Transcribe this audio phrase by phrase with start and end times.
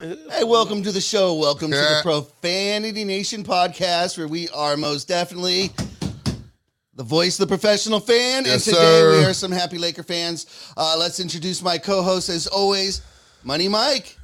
[0.00, 1.34] Hey, welcome to the show.
[1.34, 5.70] Welcome to the Profanity Nation podcast, where we are most definitely
[6.94, 8.46] the voice of the professional fan.
[8.46, 10.46] Yes, and today we are some happy Laker fans.
[10.74, 13.02] Uh, let's introduce my co-host, as always,
[13.44, 14.16] Money Mike.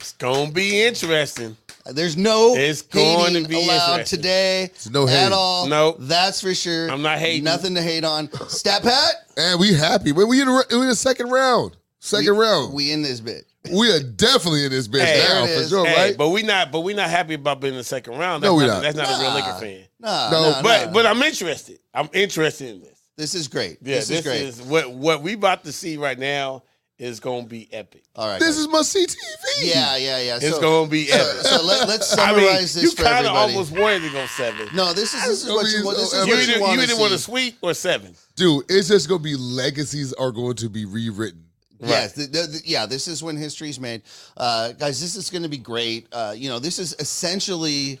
[0.00, 1.56] It's gonna be interesting.
[1.86, 4.18] There's no It's going to be allowed interesting.
[4.18, 5.14] today no hate.
[5.16, 5.32] at hate.
[5.32, 5.66] all.
[5.68, 5.96] Nope.
[6.00, 6.90] that's for sure.
[6.90, 7.44] I'm not hating.
[7.44, 8.28] Nothing to hate on.
[8.48, 10.10] Stat Pat, And we happy.
[10.10, 11.76] We we in, the- we in the second round.
[12.00, 12.70] Second round.
[12.74, 13.46] We, we in this bit.
[13.66, 15.68] Are definitely in this bitch Hey, now for is.
[15.68, 16.16] sure, Hey, right?
[16.18, 18.42] but we not, but we not happy about being in the second round.
[18.42, 18.82] That's No, we not, not.
[18.82, 19.34] That's not a real Nah.
[19.36, 19.84] Laker fan.
[20.00, 20.92] Nah, No, nah, But nah.
[20.92, 21.78] but I'm interested.
[21.92, 22.98] I'm interested in this.
[23.16, 23.78] this is great.
[23.82, 24.22] Yeah, this, is
[24.60, 24.66] great.
[24.66, 26.62] what what we about to see right now
[26.98, 28.02] is gonna be epic.
[28.14, 28.38] all right.
[28.40, 28.58] this guys.
[28.58, 29.16] is my CTV.
[29.62, 30.36] yeah, yeah, yeah.
[30.36, 31.42] It's so, gonna be epic.
[31.46, 33.52] so let, us I summarize mean, this you for kind of everybody.
[33.52, 34.68] almost wanted to go seven.
[34.74, 35.96] No, this is this is what you want.
[35.96, 37.24] This so is you what either you you want either to want a see.
[37.24, 38.14] sweep or seven.
[38.36, 41.44] Dude, it's just gonna be legacies are going to be rewritten.
[41.88, 42.86] Yes, the, the, the- yeah.
[42.86, 44.02] This is when history's made,
[44.36, 45.00] uh, guys.
[45.00, 46.06] This is going to be great.
[46.12, 47.98] Uh, you know, this is essentially,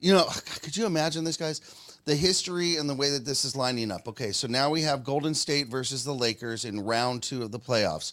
[0.00, 0.24] you know,
[0.62, 1.60] could you imagine this, guys?
[2.06, 4.08] The history and the way that this is lining up.
[4.08, 7.58] Okay, so now we have Golden State versus the Lakers in round two of the
[7.60, 8.12] playoffs.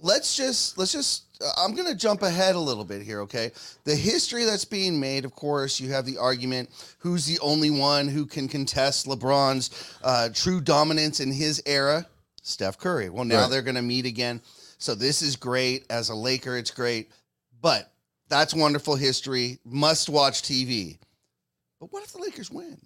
[0.00, 1.24] Let's just let's just.
[1.42, 3.20] Uh, I'm going to jump ahead a little bit here.
[3.22, 3.50] Okay,
[3.84, 5.24] the history that's being made.
[5.24, 9.70] Of course, you have the argument: who's the only one who can contest LeBron's
[10.04, 12.06] uh, true dominance in his era?
[12.48, 13.08] Steph Curry.
[13.10, 13.50] Well, now Right.
[13.50, 14.42] they're going to meet again.
[14.78, 15.84] So this is great.
[15.90, 17.10] As a Laker, it's great.
[17.60, 17.92] But
[18.28, 19.58] that's wonderful history.
[19.64, 20.98] Must watch TV.
[21.80, 22.80] But what if the Lakers win?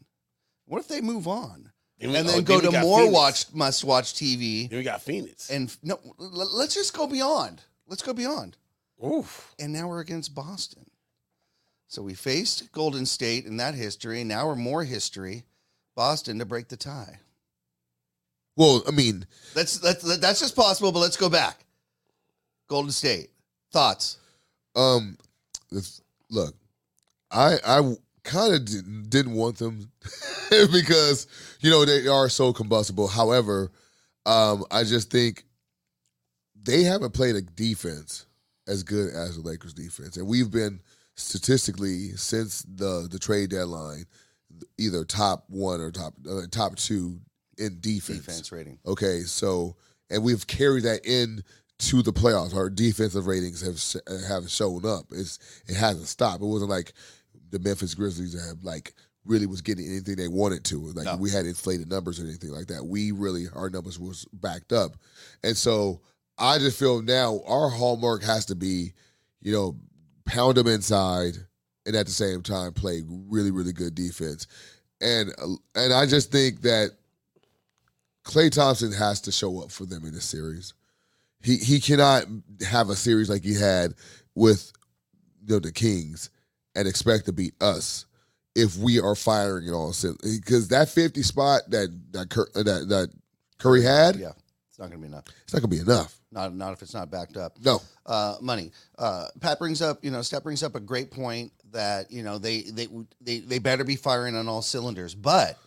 [0.66, 3.14] What if they move on Then we- and oh, then go we to more Phoenix.
[3.14, 4.68] watch must watch TV?
[4.68, 5.50] Then we got Phoenix.
[5.50, 7.62] And no, let's just go beyond.
[7.86, 8.56] Let's go beyond.
[9.04, 9.54] Oof.
[9.58, 10.86] And now we're against Boston.
[11.88, 14.24] So we faced Golden State in that history.
[14.24, 15.44] Now we're more history.
[15.94, 17.20] Boston to break the tie.
[18.56, 20.92] Well, I mean, That's that's that's just possible.
[20.92, 21.64] But let's go back.
[22.68, 23.30] Golden State
[23.72, 24.18] thoughts.
[24.76, 25.16] um,
[26.30, 26.54] look,
[27.30, 29.90] I I kind of didn't, didn't want them
[30.50, 31.26] because
[31.60, 33.08] you know they are so combustible.
[33.08, 33.70] However,
[34.26, 35.44] um, I just think
[36.62, 38.26] they haven't played a defense
[38.68, 40.80] as good as the Lakers defense, and we've been
[41.16, 44.04] statistically since the the trade deadline
[44.78, 47.18] either top one or top uh, top two
[47.58, 48.20] in defense.
[48.20, 48.78] Defense rating.
[48.86, 49.76] Okay, so
[50.10, 51.42] and we've carried that in
[51.78, 52.54] to the playoffs.
[52.54, 55.06] Our defensive ratings have have shown up.
[55.10, 56.42] It's it hasn't stopped.
[56.42, 56.92] It wasn't like
[57.50, 60.78] the Memphis Grizzlies have like really was getting anything they wanted to.
[60.80, 61.16] Like No.
[61.16, 62.84] we had inflated numbers or anything like that.
[62.84, 64.96] We really our numbers was backed up,
[65.42, 66.00] and so
[66.38, 68.92] I just feel now our hallmark has to be,
[69.40, 69.76] you know,
[70.24, 71.34] pound them inside
[71.84, 74.46] and at the same time play really really good defense,
[75.00, 75.32] and
[75.74, 76.90] and I just think that
[78.24, 80.74] Klay Thompson has to show up for them in this series.
[81.42, 82.24] He he cannot
[82.68, 83.94] have a series like he had
[84.34, 84.72] with
[85.46, 86.30] you know, the Kings
[86.76, 88.06] and expect to beat us
[88.54, 92.88] if we are firing it all because that 50 spot that that Cur- uh, that,
[92.88, 93.08] that
[93.58, 94.32] Curry had Yeah,
[94.68, 95.24] it's not going to be enough.
[95.44, 96.18] it's not gonna be enough.
[96.30, 97.58] Not not if it's not backed up.
[97.62, 98.70] No, uh, money.
[98.98, 102.38] Uh, Pat brings up, you know, Steph brings up a great point that you know
[102.38, 102.86] they they
[103.20, 105.14] they they better be firing on all cylinders.
[105.14, 105.58] But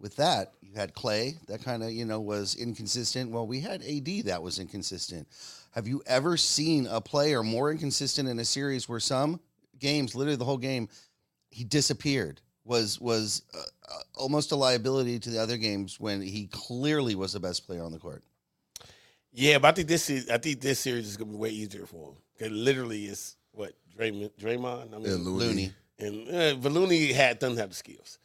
[0.00, 3.30] with that, you had Klay that kind of you know was inconsistent.
[3.30, 5.28] Well, we had AD that was inconsistent.
[5.72, 9.40] Have you ever seen a player more inconsistent in a series where some
[9.78, 10.88] games, literally the whole game,
[11.50, 12.40] he disappeared?
[12.64, 17.32] Was was uh, uh, almost a liability to the other games when he clearly was
[17.32, 18.22] the best player on the court.
[19.32, 21.86] Yeah, but I think this is I think this series is gonna be way easier
[21.86, 22.16] for him.
[22.38, 24.94] Cause literally is what Draymond, Draymond.
[24.94, 25.46] I mean, And Looney.
[25.46, 25.72] Looney.
[25.98, 28.18] and uh, Valuni had doesn't have the skills.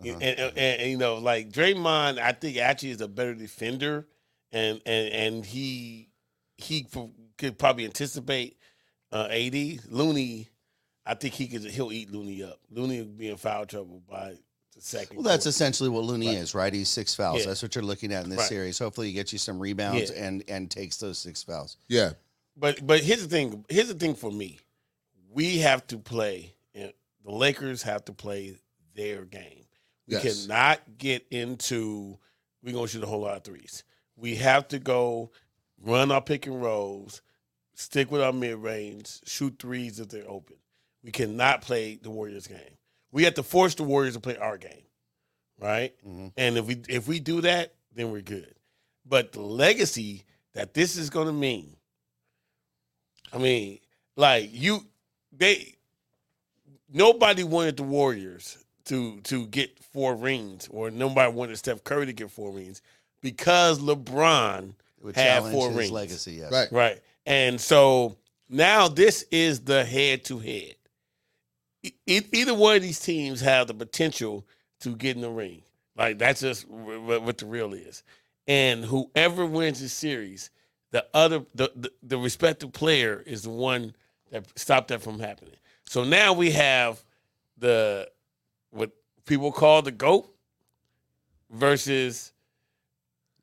[0.00, 0.12] Uh-huh.
[0.12, 4.06] And, and, and, and, you know, like Draymond, I think actually is a better defender,
[4.52, 6.08] and and and he
[6.56, 8.58] he p- could probably anticipate
[9.12, 9.54] uh, AD.
[9.90, 10.48] Looney,
[11.04, 12.60] I think he could he'll eat Looney up.
[12.70, 14.34] Looney will be in foul trouble by
[14.74, 15.16] the second.
[15.16, 15.48] Well, that's quarter.
[15.48, 16.36] essentially what Looney Right.
[16.36, 16.72] is, right?
[16.72, 17.40] He's six fouls.
[17.40, 17.46] Yeah.
[17.46, 18.48] That's what you're looking at in this Right.
[18.48, 18.78] series.
[18.78, 20.24] Hopefully, he gets you some rebounds Yeah.
[20.24, 21.76] and and takes those six fouls.
[21.88, 22.12] yeah,
[22.56, 23.64] But but here's the thing.
[23.68, 24.60] Here's the thing for me.
[25.30, 26.54] We have to play.
[26.74, 26.92] and
[27.24, 28.56] The Lakers have to play
[28.94, 29.64] their game.
[30.08, 30.46] We Yes.
[30.46, 32.18] cannot get into.
[32.62, 33.84] We're gonna shoot a whole lot of threes.
[34.16, 35.30] We have to go
[35.80, 37.22] run our pick and rolls,
[37.74, 40.56] stick with our mid range, shoot threes if they're open.
[41.04, 42.76] We cannot play the Warriors game.
[43.12, 44.82] We have to force the Warriors to play our game.
[45.60, 45.92] right?
[46.06, 46.32] Mhm.
[46.36, 48.54] And if we if we do that, then we're good.
[49.04, 51.76] But the legacy that this is going to mean,
[53.32, 53.80] I mean,
[54.14, 54.86] like you,
[55.32, 55.74] they,
[56.88, 58.56] nobody wanted the Warriors
[58.88, 62.82] to to get four rings, or nobody wanted Steph Curry to get four rings
[63.22, 65.90] because LeBron It would have four his rings.
[65.92, 66.32] legacy.
[66.32, 66.52] Yes.
[66.52, 66.72] Right.
[66.72, 67.00] Right.
[67.26, 68.16] And so
[68.48, 70.74] now this is the head to head.
[72.06, 74.46] Either one of these teams have the potential
[74.80, 75.62] to get in the ring.
[75.96, 78.02] Like that's just wh- wh- what the real is.
[78.46, 80.50] And whoever wins the series,
[80.90, 83.94] the other the, the the respective player is the one
[84.30, 85.54] that stopped that from happening.
[85.86, 87.02] So now we have
[87.58, 88.08] the
[88.70, 88.90] what
[89.26, 90.28] people call the GOAT
[91.50, 92.32] versus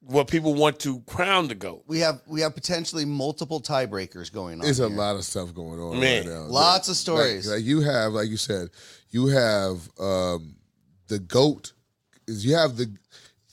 [0.01, 1.83] what people want to crown the GOAT.
[1.88, 4.66] We have we have potentially multiple tiebreakers going on.
[4.66, 4.98] There's a here.
[4.98, 6.42] lot of stuff going on Man, right now.
[6.44, 7.50] Lots of Like- stories.
[7.51, 8.69] Like, you have, like you said,
[9.10, 10.56] you have um,
[11.07, 11.74] the goat.
[12.28, 12.92] Is you have the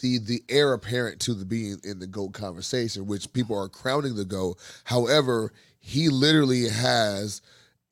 [0.01, 4.17] the the heir apparent to the being in the goat conversation, which people are crowning
[4.17, 4.59] the goat.
[4.85, 7.41] However, he literally has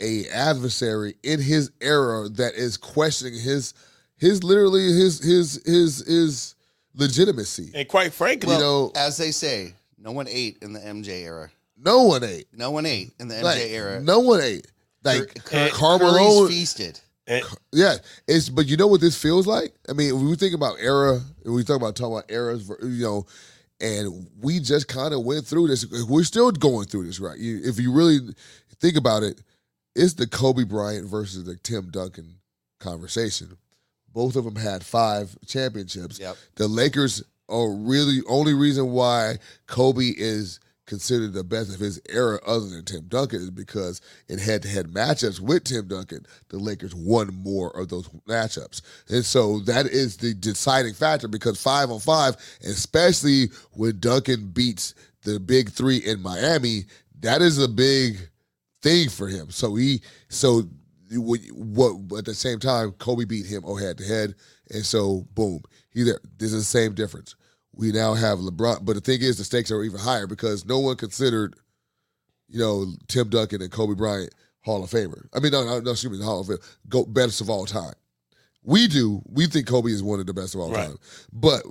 [0.01, 3.75] a adversary in his era that is questioning his
[4.17, 6.55] his literally his his his his
[6.95, 7.71] legitimacy.
[7.75, 11.23] And quite frankly, well, you know- as they say, no one ate in the MJ
[11.25, 11.51] era.
[11.83, 12.47] No one ate.
[12.53, 14.01] No one ate in the MJ Like, era.
[14.01, 14.67] no one ate.
[15.03, 17.01] Like Cur- Cur- Carmelo, Curry's feasted.
[17.27, 17.97] and- Yeah,
[18.29, 19.73] it's but you know what this feels like.
[19.89, 23.03] I mean, when we think about era, and we talk about talking about eras, you
[23.03, 23.27] know,
[23.81, 25.87] and we just kind of went through this.
[26.07, 27.39] We're still going through this, right?
[27.39, 28.19] You, if you really
[28.79, 29.41] think about it,
[29.95, 32.37] it's the Kobe Bryant versus the Tim Duncan
[32.79, 33.57] conversation.
[34.13, 36.19] Both of them had five championships.
[36.19, 36.37] Yep.
[36.57, 42.41] The Lakers are really only reason why Kobe is considered the best of his era
[42.45, 47.33] other than Tim Duncan is because in head-to-head matchups with Tim Duncan, the Lakers won
[47.33, 48.83] more of those matchups.
[49.09, 54.95] And so that is the deciding factor because 5 on 5, especially when Duncan beats
[55.23, 56.87] the big 3 in Miami,
[57.21, 58.30] that is a big
[58.83, 59.51] thing for him.
[59.51, 60.63] So he so
[61.13, 64.35] what, at the same time Kobe beat him oh head to head,
[64.71, 66.21] and so boom, he there.
[66.39, 67.35] This is the same difference.
[67.75, 70.79] We now have LeBron, but the thing is, the stakes are even higher because no
[70.81, 71.55] one considered,
[72.49, 75.27] you know, Tim Duncan and Kobe Bryant Hall of Famer.
[75.33, 77.95] I mean, no, no, excuse me, Hall of Fame, go best of all time.
[78.63, 79.23] We do.
[79.27, 80.87] We think Kobe is one of the best of all Right.
[80.89, 80.99] time,
[81.33, 81.63] but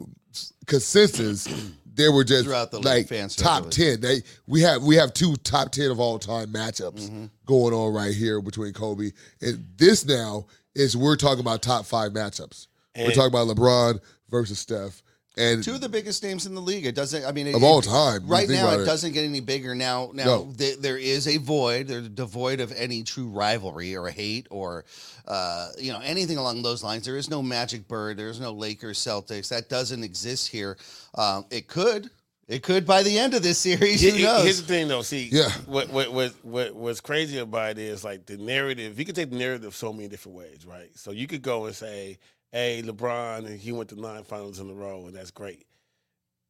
[0.65, 1.47] consensus,
[1.93, 3.71] there were just Throughout the like fans top circle.
[3.71, 4.01] ten.
[4.01, 7.25] They we have we have two top ten of all time matchups Mm-hmm.
[7.45, 10.05] going on right here between Kobe and this.
[10.05, 10.45] Now
[10.75, 12.67] is we're talking about top five matchups.
[12.97, 13.99] we're talking about LeBron
[14.29, 15.01] versus Steph
[15.39, 16.85] and Two of the biggest names in the league.
[16.85, 17.25] It doesn't.
[17.25, 18.21] I mean, it, of all time.
[18.23, 19.73] when Right now, about it doesn't get any bigger.
[19.73, 20.53] Now, now No.
[20.57, 21.87] th- there is a void.
[21.87, 24.85] They're devoid of any true rivalry or hate or,
[25.27, 27.05] uh, you know, anything along those lines.
[27.05, 28.17] There is no Magic Bird.
[28.17, 29.47] There is no Lakers Celtics.
[29.49, 30.77] That doesn't exist here.
[31.15, 32.09] Um, it could.
[32.47, 34.01] It could by the end of this series.
[34.01, 34.43] Who Here- knows?
[34.43, 35.03] Here's the thing, though.
[35.03, 35.51] See, Yeah.
[35.67, 38.97] what what what what what's crazy about it is like the narrative.
[38.97, 40.89] You can take the narrative so many different ways, right?
[40.95, 42.17] So you could go and say,
[42.51, 45.65] "Hey, LeBron, and he went to nine finals in a row, and that's great."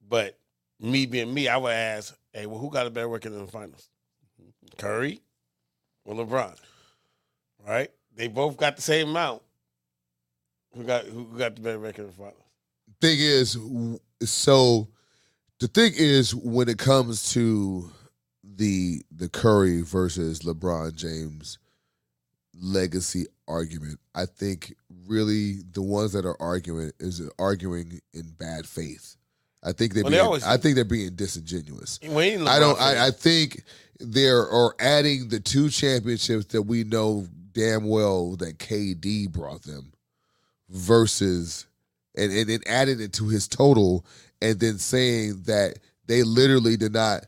[0.07, 0.39] But
[0.79, 3.51] me being me, I would ask, "Hey, well, who got a better record in the
[3.51, 3.89] finals,
[4.77, 5.21] Curry
[6.05, 6.57] or LeBron?"
[7.65, 7.91] Right?
[8.15, 9.43] They both got the same amount.
[10.73, 12.43] Who got who got the better record in the finals?
[13.01, 13.57] thing is,
[14.23, 14.87] so
[15.59, 17.91] the thing is when it comes to
[18.43, 21.59] the the Curry versus LeBron James
[22.61, 24.75] legacy argument, I think
[25.09, 29.17] really the ones that are arguing is arguing in bad faith.
[29.63, 31.99] I think they're Well, they being, always I think they're being disingenuous.
[32.01, 32.79] Well, he ain't I don't.
[32.79, 33.63] I, I think
[33.99, 39.91] there are adding the two championships that we know damn well that KD brought them,
[40.69, 41.65] versus
[42.15, 44.05] and and then adding it to his total,
[44.41, 47.25] and then saying that they literally did not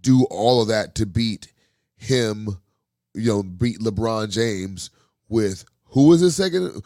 [0.00, 1.52] do all of that to beat
[1.96, 2.58] him,
[3.14, 4.90] you know, beat LeBron James
[5.28, 6.82] with who was his second,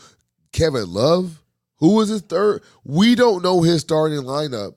[0.53, 1.43] Kevin Love.
[1.79, 2.63] Who was his third?
[2.85, 4.75] We don't know his starting lineup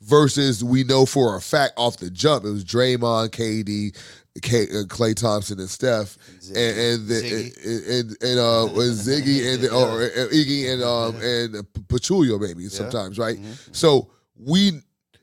[0.00, 3.96] versus we know for a fact off the jump it was Draymond, KD,
[4.40, 6.16] K, uh, Klay Thompson, and Steph,
[6.48, 8.00] and and the, Ziggy.
[8.00, 11.54] and, and uh was Ziggy and or uh, Iggy and um and
[11.88, 13.38] Pachulia maybe sometimes right.
[13.72, 14.80] So we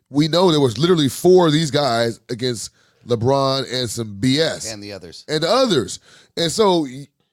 [0.10, 2.72] we know there was literally four of these guys against
[3.07, 5.24] LeBron and some BS and the others.
[5.29, 6.00] and the others.
[6.36, 6.86] And so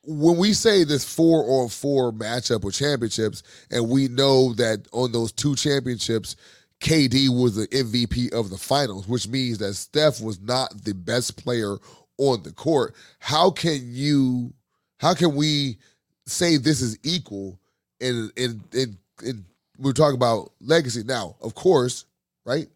[0.06, 5.12] when we say this four on four matchup with championships, and we know that on
[5.12, 6.36] those two championships,
[6.80, 11.42] KD was the MVP of the finals, which means that Steph was not the best
[11.42, 11.76] player
[12.18, 12.94] on the court.
[13.18, 14.52] How can you
[14.98, 15.78] how can we
[16.26, 17.58] say this is equal
[18.00, 19.44] in in in, in
[19.78, 21.36] we're talking about legacy now.
[21.40, 22.04] Of course,
[22.44, 22.68] right?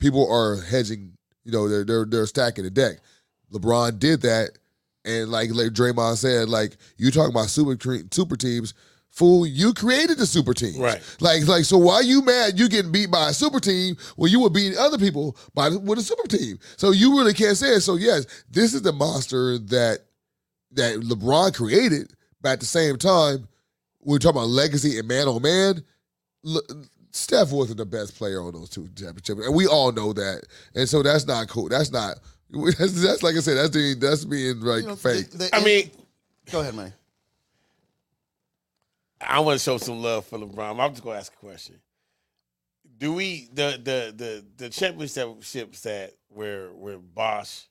[0.00, 1.12] People are hedging.
[1.44, 2.96] You know, they're they're they're stacking the deck.
[3.52, 4.50] LeBron did that,
[5.06, 7.76] and like like Draymond said, like you talking about super
[8.10, 8.74] super teams.
[9.10, 10.78] Fool, you created the super team.
[10.78, 11.00] Right.
[11.20, 14.40] Like, like, so why you mad you getting beat by a super team when you
[14.40, 16.58] were beating other people by with a super team?
[16.76, 17.80] So you really can't say it.
[17.80, 20.00] So yes, this is the monster that
[20.72, 23.48] that LeBron created, but at the same time,
[24.02, 25.82] we're talking about legacy and man on man.
[27.10, 30.42] Steph wasn't the best player on those two championships, and we all know that.
[30.74, 31.70] And so that's not cool.
[31.70, 32.18] That's not.
[32.78, 33.56] That's, that's like I said.
[33.56, 35.30] That's the, that's being like You know, fake.
[35.30, 35.90] the- the- I mean,
[36.50, 36.92] go ahead, man.
[39.20, 40.78] I want to show some love for LeBron.
[40.78, 41.76] I'm just gonna ask a question.
[42.98, 47.64] Do we the the the the championships that where where Bosh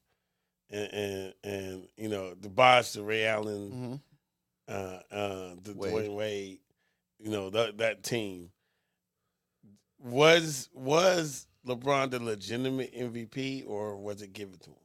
[0.70, 4.02] and, and and you know the Bosh, the Ray Allen,
[4.68, 4.74] Mhm.
[4.74, 5.94] uh, uh, the Wade.
[5.94, 6.60] Dwyane Wade,
[7.20, 8.52] you know that that team
[10.00, 14.76] was was LeBron the legitimate MVP or was it given to him?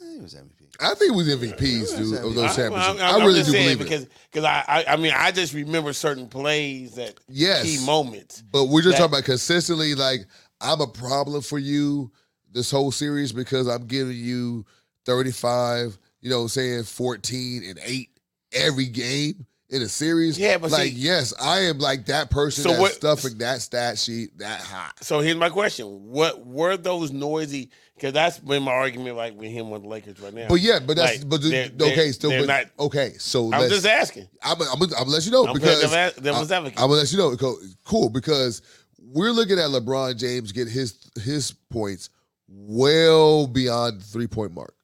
[0.00, 0.76] I think it was MVP.
[0.80, 3.00] I think it was MVPs, dude, of those I- championships.
[3.00, 3.84] I'm- I, I'm really just do saying believe it.
[3.84, 8.42] because because I, I I mean I just remember certain plays that Yes, key moments.
[8.50, 9.94] But we're just That- talking about consistently.
[9.94, 10.20] Like
[10.60, 12.10] I'm a problem for you
[12.52, 14.64] this whole series because I'm giving you
[15.04, 15.98] 35.
[16.22, 18.08] You know, I'm saying 14 and eight
[18.52, 20.38] every game in a series.
[20.38, 23.62] Yeah, but like see- yes, I am like that person So that's what- stuffing that
[23.62, 25.02] stat sheet that hot.
[25.02, 27.70] So here's my question: What were those noisy?
[27.94, 30.48] Because that's been my argument, like with him on the Lakers right now.
[30.48, 33.14] But yeah, but that's Like, but they're- okay, they're- still they're but, not- okay.
[33.18, 34.26] So I'm just asking.
[34.42, 36.56] I'm, I'm, I'm gonna let you know I'm because devil- devil's I-.
[36.58, 37.36] I'm gonna let you know.
[37.36, 38.62] co- Cool, because
[38.98, 42.08] we're looking at LeBron James get his his points
[42.48, 44.74] well beyond the three point mark.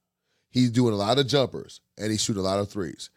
[0.51, 3.11] He's doing a lot of jumpers and he's shooting a lot of threes.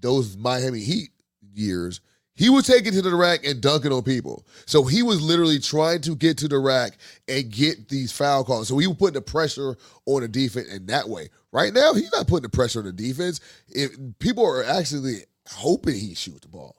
[0.00, 1.10] Those Miami Heat
[1.54, 2.00] years,
[2.34, 4.46] he was taking to the rack and dunking on people.
[4.66, 8.68] So he was literally trying to get to the rack and get these foul calls.
[8.68, 9.76] So he was putting the pressure
[10.06, 11.30] on the defense in that way.
[11.50, 13.40] Right now, he's not putting the pressure on the defense.
[13.68, 13.90] If
[14.20, 16.76] people are actually hoping he shoot the ball.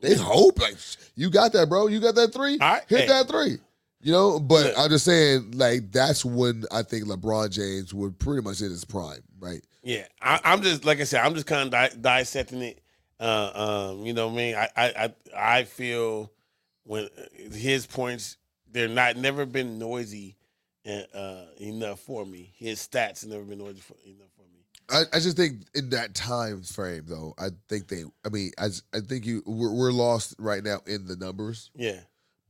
[0.00, 0.76] They hope like
[1.16, 1.88] you got that, bro.
[1.88, 2.56] You got that three.
[2.58, 2.82] Right.
[2.88, 3.06] Hit Hey.
[3.08, 3.58] that three.
[4.00, 4.78] You know, but.
[4.78, 8.84] I'm just saying, like that's when I think LeBron James would pretty much in his
[8.84, 9.62] prime, right?
[9.82, 12.80] Yeah, I, I'm just like I said, I'm just kind of di- dissecting it.
[13.18, 14.54] Uh, um, you know what I mean?
[14.54, 15.14] I, I, I,
[15.58, 16.32] I feel
[16.84, 17.08] when
[17.52, 18.38] his points,
[18.70, 20.36] they're not never been noisy
[20.86, 22.52] uh, uh, enough for me.
[22.56, 24.64] His stats have never been noisy for, enough for me.
[24.88, 28.04] I, I just think in that time frame, though, I think they.
[28.24, 32.00] I mean, I, I think you we're, we're lost right now in the numbers, Yeah,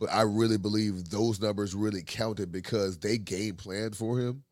[0.01, 4.43] but I really believe those numbers really counted because they game planned for him.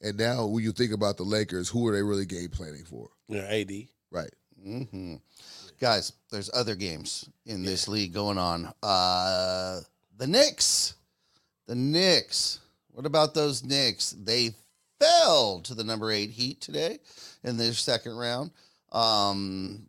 [0.00, 3.10] And now, when you think about the Lakers, who are they really game planning for?
[3.28, 3.70] yeah, AD.
[4.10, 4.30] Right.
[4.60, 5.14] hmm
[5.80, 8.72] Guys, there's other games in this league going on.
[8.82, 9.80] Uh,
[10.16, 10.94] the Knicks.
[11.66, 12.60] The Knicks.
[12.92, 14.12] What about those Knicks?
[14.12, 14.54] They
[15.00, 16.98] fell to the number eight Heat today
[17.42, 18.52] in their second round.
[18.92, 19.88] Um,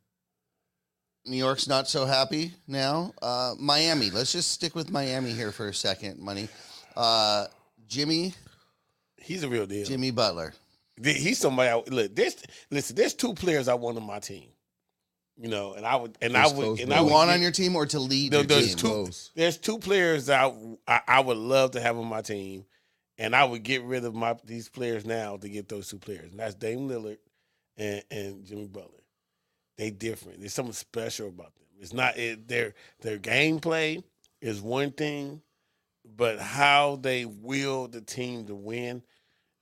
[1.25, 3.13] New York's not so happy now.
[3.21, 4.09] Uh, Miami.
[4.11, 6.47] Let's just stick with Miami here for a second, money.
[6.95, 7.47] Uh,
[7.87, 8.33] Jimmy,
[9.25, 9.85] He's a real deal.
[9.85, 10.53] Jimmy Butler.
[11.03, 11.69] He's somebody.
[11.69, 12.37] I, look, there's
[12.69, 12.95] listen.
[12.95, 14.49] There's two players I want on my team.
[15.37, 16.93] You know, and I would, and I would, close, and?
[16.93, 18.77] I would want on your team or to lead your there's team?
[18.77, 18.87] two.
[18.87, 19.31] Close.
[19.35, 22.65] There's two players that I, I I would love to have on my team,
[23.17, 26.29] and I would get rid of my these players now to get those two players,
[26.31, 27.17] and that's Dame Lillard
[27.77, 29.01] and and Jimmy Butler.
[29.77, 30.39] They different.
[30.39, 31.65] There's something special about them.
[31.79, 34.03] It's not it, their their gameplay
[34.41, 35.41] is one thing,
[36.17, 39.01] but how they will the team to win.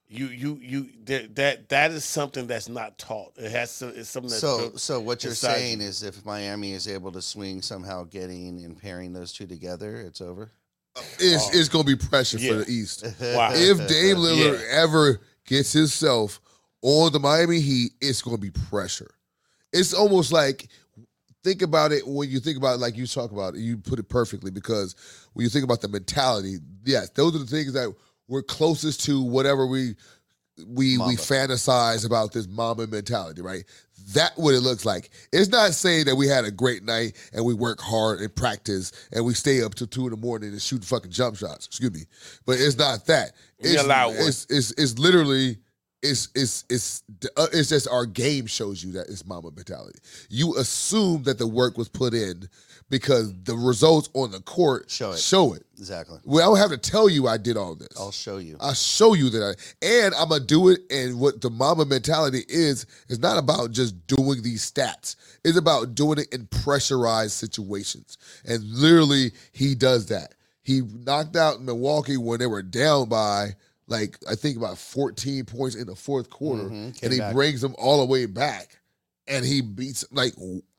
[0.08, 3.34] You you you that that that is something that's not taught.
[3.38, 5.88] It has to, it's something that's So, so what you're saying you.
[5.88, 10.22] is, if Miami is able to swing somehow, getting and pairing those two together, it's
[10.22, 10.52] over.
[10.96, 12.52] Uh, it's it's gonna be pressure Yeah.
[12.52, 13.04] for the East.
[13.20, 13.50] Wow.
[13.54, 14.82] if Dame Lillard Yeah.
[14.84, 16.40] ever gets himself
[16.84, 19.10] on the Miami Heat, it's going to be pressure.
[19.74, 20.70] It's almost like
[21.44, 24.00] think about it when you think about it, like you talk about it, you put
[24.00, 24.96] it perfectly because
[25.34, 27.94] when you think about the mentality, yes, those are the things that
[28.28, 29.96] we're closest to whatever we
[30.68, 33.64] we we fantasize about this mama mentality, right?
[34.14, 35.10] That what it looks like.
[35.32, 38.92] It's not saying that we had a great night and we work hard and practice
[39.12, 41.66] and we stay up till two in the morning and shoot fucking jump shots.
[41.66, 42.02] Excuse me,
[42.46, 43.32] but it's not that.
[43.60, 43.76] It's
[44.08, 44.28] one.
[44.28, 45.58] it's, it's it's literally
[46.04, 47.04] it's it's it's
[47.38, 50.00] uh, it's just our game shows you that it's mama mentality.
[50.30, 52.50] You assume that the work was put in,
[52.90, 55.20] because the results on the court Show it.
[55.20, 55.66] Show it.
[55.80, 56.20] Exactly.
[56.26, 57.90] Well, I don't have to tell you I did all this.
[57.98, 58.56] I'll show you.
[58.60, 60.82] I'll show you that I and I'm gonna do it.
[60.92, 65.16] And what the mama mentality is is not about just doing these stats.
[65.44, 68.20] It's about doing it in pressurized situations.
[68.46, 70.36] And literally, he does that.
[70.62, 73.56] He knocked out Milwaukee when they were down by
[73.88, 77.34] like I think about 14 points in the fourth quarter, Mhm, and he back.
[77.34, 78.80] brings them all the way back,
[79.28, 80.34] and he beats like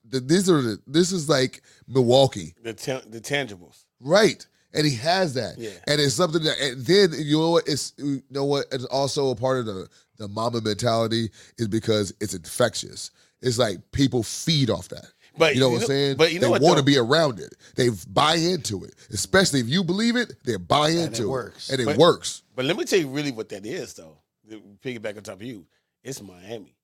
[0.08, 2.54] the, these are the, this is like Milwaukee.
[2.62, 2.72] The
[3.08, 3.84] the tangibles.
[4.00, 4.46] Right.
[4.76, 5.56] And he has that.
[5.56, 5.70] Yeah.
[5.86, 9.30] And it's something that and then you know what it's you know what it's also
[9.30, 13.10] a part of the the mama mentality is because it's infectious.
[13.40, 15.06] It's like people feed off that.
[15.36, 16.16] But You know what I'm saying?
[16.16, 17.54] but you know they what, want to be around it.
[17.76, 18.94] They buy into it.
[19.10, 21.70] Especially if you believe it, they buy into it works.
[21.70, 22.42] And it But- works.
[22.54, 24.18] But let me tell you really what that is, though.
[24.50, 25.66] To Piggyback on top of you,
[26.02, 26.76] it's Miami,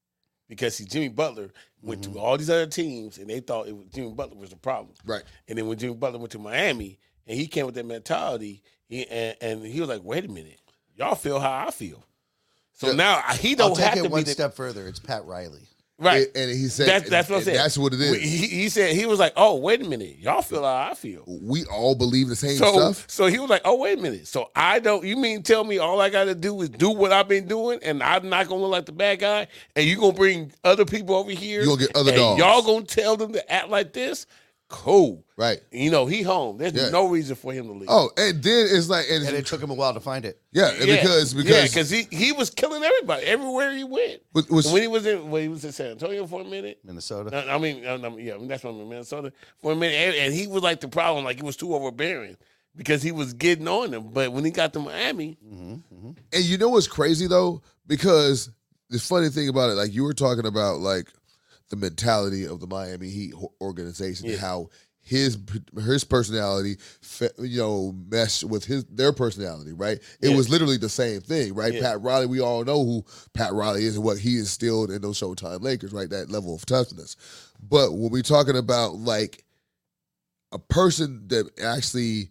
[0.49, 1.50] because see, Jimmy Butler
[1.83, 2.14] went Mm-hmm.
[2.14, 4.95] to all these other teams, and they thought it was, Jimmy Butler was the problem.
[5.04, 5.23] Right.
[5.47, 9.07] And then when Jimmy Butler went to Miami, and he came with that mentality, he,
[9.07, 10.59] and, and he was like, "Wait a minute,
[10.97, 12.02] y'all feel how I feel."
[12.73, 12.92] So Yeah.
[12.95, 14.88] now he I'll don't take have it to one be the, step further.
[14.88, 15.69] It's Pat Riley.
[16.00, 16.26] Right.
[16.35, 17.57] And, and he said that's that's what I'm saying.
[17.57, 18.16] That's what it is.
[18.21, 21.23] He, he said he was like, "Oh, wait a minute, y'all feel how I feel."
[21.26, 23.04] we all believe the same So, stuff.
[23.09, 24.26] so he was like, "Oh, wait a minute.
[24.26, 25.04] So I don't.
[25.04, 27.78] You mean tell me all I got to do is do what I've been doing,
[27.83, 31.14] and I'm not gonna look like the bad guy, and you gonna bring other people
[31.14, 31.61] over here?
[31.61, 32.38] You gonna get other and dogs.
[32.40, 34.26] Y'all gonna tell them to act like this?
[34.71, 35.25] Cool.
[35.37, 35.59] Right.
[35.73, 36.57] You know he home.
[36.57, 36.91] There's Yeah.
[36.91, 37.89] no reason for him to leave.
[37.91, 40.41] Oh, and then it's like and, And it took him a while to find it.
[40.53, 44.23] yeah, and because yeah, because because he he was killing everybody everywhere he went.
[44.33, 46.79] was- was- when he was in when he was in San Antonio for a minute.
[46.85, 47.31] Minnesota.
[47.31, 50.62] No, I mean, no, yeah, that's from Minnesota for a minute, and, and he was
[50.62, 52.37] like the problem, like he was too overbearing
[52.77, 54.11] because he was getting on them.
[54.12, 56.11] But when he got to Miami, mm-hmm, mm-hmm.
[56.33, 57.61] And you know what's crazy though?
[57.89, 58.50] Because
[58.89, 61.09] the funny thing about it, like you were talking about, like
[61.71, 64.41] the mentality of the Miami Heat organization, and Yeah.
[64.41, 64.69] how
[65.03, 65.39] his
[65.83, 66.77] his personality,
[67.39, 69.99] you know, meshed with his their personality, right?
[70.21, 70.37] It Yeah.
[70.37, 71.73] was literally the same thing, right?
[71.73, 71.80] Yeah.
[71.80, 75.19] Pat Riley, we all know who Pat Riley is and what he instilled in those
[75.19, 76.11] Showtime Lakers, right?
[76.11, 77.17] That level of toughness.
[77.67, 79.45] But when we're talking about like
[80.52, 82.30] a person that actually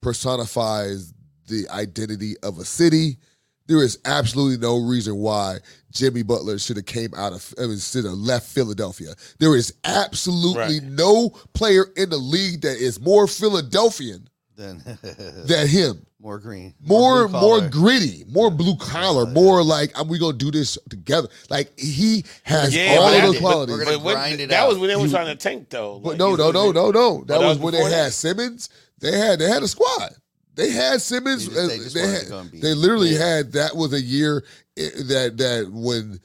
[0.00, 1.12] personifies
[1.48, 3.18] the identity of a city,
[3.66, 5.58] there is absolutely no reason why
[5.92, 9.14] Jimmy Butler should have came out of I mean, should have left Philadelphia.
[9.38, 10.82] There is absolutely Right.
[10.82, 14.82] no player in the league that is more Philadelphian Then
[15.46, 16.06] than him.
[16.20, 16.74] more green.
[16.80, 21.28] More, blue more gritty, more blue collar, more like I'm, we gonna do this together.
[21.50, 23.76] Like he has Yeah, all of those but- qualities.
[23.76, 24.68] we're but when- grind it that out.
[24.68, 25.98] was when they were trying to tank though.
[25.98, 27.18] But Like, no, no, no, no, no.
[27.26, 28.12] That that was was when they before had?
[28.12, 28.68] Simmons.
[29.00, 30.14] They had they had a squad.
[30.56, 31.48] They had Simmons.
[31.48, 33.76] They just- uh, they just they, had- to go and beat they literally had that
[33.76, 34.42] was a year
[34.76, 36.18] that that when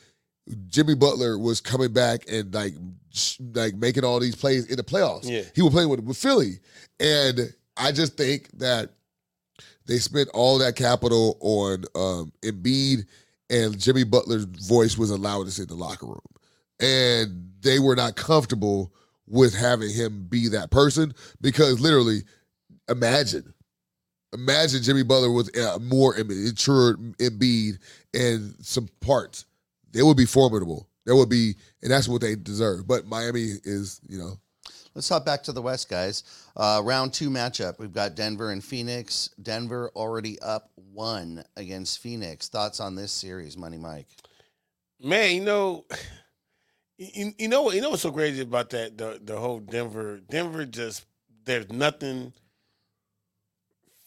[0.68, 2.74] Jimmy Butler was coming back and like
[3.54, 5.30] like making all these plays in the playoffs.
[5.30, 5.44] Yeah.
[5.54, 6.60] He was playing with, with Philly,
[7.00, 8.90] and I just think that
[9.86, 13.06] they spent all that capital on um, Embiid,
[13.50, 16.22] and Jimmy Butler's voice was loudest in the locker room,
[16.80, 18.94] and they were not comfortable
[19.28, 22.22] with having him be that person because literally,
[22.90, 23.54] imagine,
[24.34, 27.80] imagine Jimmy Butler with uh, more mature Embiid
[28.14, 29.46] and some parts,
[29.92, 30.88] they would be formidable.
[31.06, 32.88] There would be, and that's what they deserve.
[32.88, 34.38] But Miami is, you know,
[34.94, 36.26] Let's hop back to the West, guys.
[36.54, 37.80] Uh, round two matchup.
[37.80, 39.30] We've got Denver and Phoenix.
[39.42, 42.50] Denver already up one against Phoenix.
[42.50, 44.08] Thoughts on this series, Money Mike?
[45.04, 45.86] man, you know,
[46.98, 50.66] you, you know, you know what's so crazy about that the the whole Denver Denver
[50.66, 51.06] just
[51.46, 52.34] there's nothing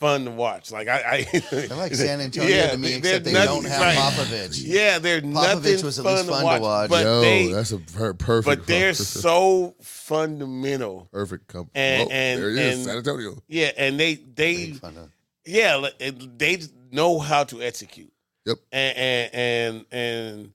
[0.00, 0.70] fun to watch.
[0.72, 3.96] Like I, I They're like San Antonio to me, except they there's don't have right.
[3.96, 4.62] Popovich.
[4.64, 6.90] Yeah, there's Popovich nothing was at fun, least to, fun to watch, watch.
[6.90, 8.44] but yo, they that's a per- perfect.
[8.60, 11.08] but they're so fundamental.
[11.12, 11.46] perfect.
[11.48, 11.70] company.
[11.74, 13.42] And- well, and- there it is, and- San Antonio.
[13.48, 14.98] Yeah, and they they Pretty
[15.46, 16.58] yeah they
[16.90, 18.12] know how to execute.
[18.46, 18.58] Yep.
[18.72, 20.52] And and and, and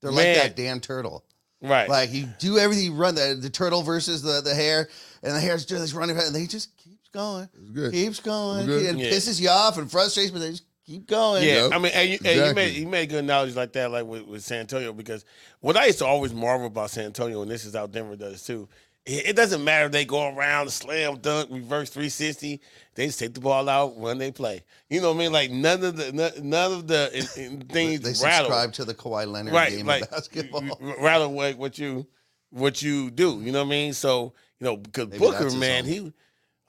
[0.00, 0.36] They're Man.
[0.36, 1.24] like that Dan Turtle.
[1.60, 1.88] right.
[1.88, 4.88] Like you do everything, you run the, the turtle versus the, the hare,
[5.22, 7.92] and the hare's just running, and they just keeps going, It's good.
[7.92, 8.86] keeps going, Good.
[8.86, 9.10] and Yeah.
[9.10, 11.44] pisses you off and frustrates, but they just keep going.
[11.44, 11.72] Yeah, Yep.
[11.72, 12.54] I mean, and you, and you Exactly.
[12.54, 15.24] made you made good knowledge like that, like with, with San Antonio, because
[15.60, 18.42] what I used to always marvel about San Antonio, and this is how Denver does
[18.44, 18.68] too.
[19.04, 22.60] It, it doesn't matter if they go around, slam dunk, reverse three sixty.
[22.94, 24.62] They just take the ball out when they play.
[24.88, 25.32] You know what I mean?
[25.32, 28.46] Like none of the none, none of the in, in things They rattle.
[28.50, 30.62] subscribe to the Kawhi Leonard right, game like of basketball.
[30.80, 32.06] r- rattle what what you
[32.50, 33.40] what you do.
[33.42, 33.92] You know what I mean?
[33.92, 36.12] So you know because Maybe Booker, man, he,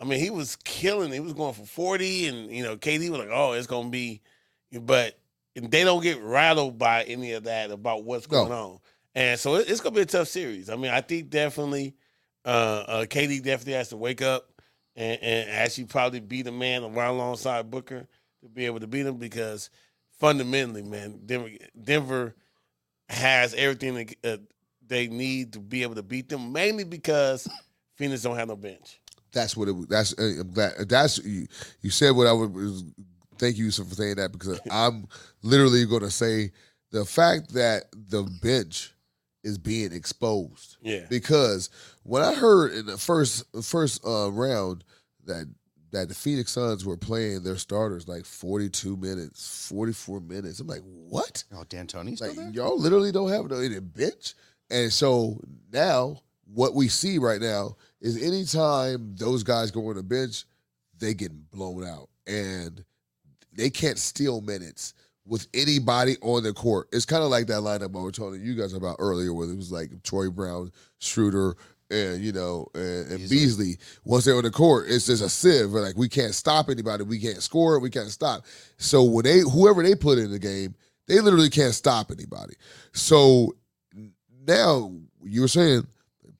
[0.03, 1.13] I mean, he was killing.
[1.13, 4.21] He was going for forty, and you know, KD was like, "Oh, it's gonna be,"
[4.81, 5.17] but
[5.55, 8.39] they don't get rattled by any of that about what's No.
[8.45, 8.79] going on,
[9.15, 10.69] and so it- it's gonna be a tough series.
[10.69, 11.95] I mean, I think definitely.
[12.45, 14.61] uh, uh, KD definitely has to wake up
[14.97, 18.05] and, and actually probably beat a man around alongside Booker
[18.41, 19.69] to be able to beat him because
[20.19, 22.35] fundamentally, man, Denver, Denver
[23.07, 24.43] has everything that, uh,
[24.85, 26.51] they need to be able to beat them.
[26.51, 27.47] Mainly because
[27.95, 28.99] Phoenix don't have no bench.
[29.33, 29.89] That's what it.
[29.89, 30.73] That's uh, I'm glad.
[30.87, 31.47] That's you.
[31.81, 32.93] You said what I would.
[33.39, 35.07] Thank you for saying that because I'm
[35.41, 36.51] literally going to say
[36.91, 38.93] the fact that the bench
[39.43, 40.77] is being exposed.
[40.81, 41.05] Yeah.
[41.09, 41.69] Because
[42.03, 44.83] when I heard in the first first uh, round
[45.25, 45.47] that
[45.91, 50.81] that the Phoenix Suns were playing their starters like 42 minutes, 44 minutes, I'm like,
[50.83, 51.43] what?
[51.53, 52.49] Oh, D'Antoni's still Like there?
[52.51, 54.33] y'all literally don't have no any bench.
[54.71, 55.39] And so
[55.71, 60.43] now what we see right now is anytime those guys go on the bench,
[60.99, 62.09] they get blown out.
[62.27, 62.83] And
[63.53, 64.93] they can't steal minutes
[65.25, 66.89] with anybody on the court.
[66.91, 69.55] It's kind of like that lineup I was telling you guys about earlier, where it
[69.55, 71.55] was like Troy Brown, Schroeder,
[71.89, 73.77] and you know, and, and Beasley.
[74.03, 75.71] Once they're on the court, it's just a sieve.
[75.71, 77.03] We're Like we can't stop anybody.
[77.03, 77.79] We can't score.
[77.79, 78.45] We can't stop.
[78.77, 80.75] So when they whoever they put in the game,
[81.07, 82.55] they literally can't stop anybody.
[82.91, 83.55] So
[84.45, 84.91] now
[85.23, 85.87] you were saying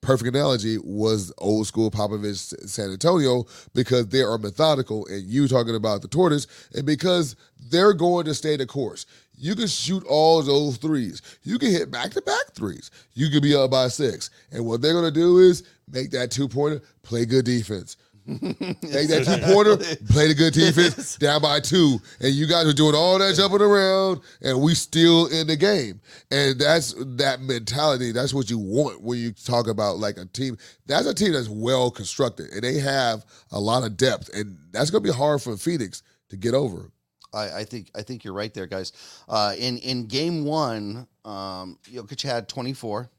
[0.04, 5.76] perfect analogy was old school Popovich San Antonio because they are methodical and you talking
[5.76, 7.36] about the tortoise and because
[7.70, 9.06] they're going to stay the course.
[9.36, 11.22] You can shoot all those threes.
[11.44, 12.92] You can hit back to back threes.
[13.13, 14.30] You can be up by six.
[14.52, 17.98] And what they're going to do is make that two pointer, play good defense.
[18.25, 21.99] Make that two pointer, play the good defense, down by two.
[22.21, 25.99] And you guys are doing all that jumping around, and we still in the game.
[26.31, 28.12] And that's that mentality.
[28.12, 30.57] That's what you want when you talk about like a team.
[30.86, 34.29] That's a team that's well constructed, and they have a lot of depth.
[34.33, 36.91] And that's going to be hard for Phoenix to get over.
[37.33, 38.93] I, I think I think you're right there, guys.
[39.27, 43.09] Uh, in in game one, um, Jokic had 24,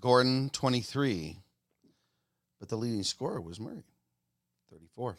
[0.00, 1.38] Gordon 23,
[2.58, 3.84] but the leading scorer was Murray,
[4.70, 5.16] 34.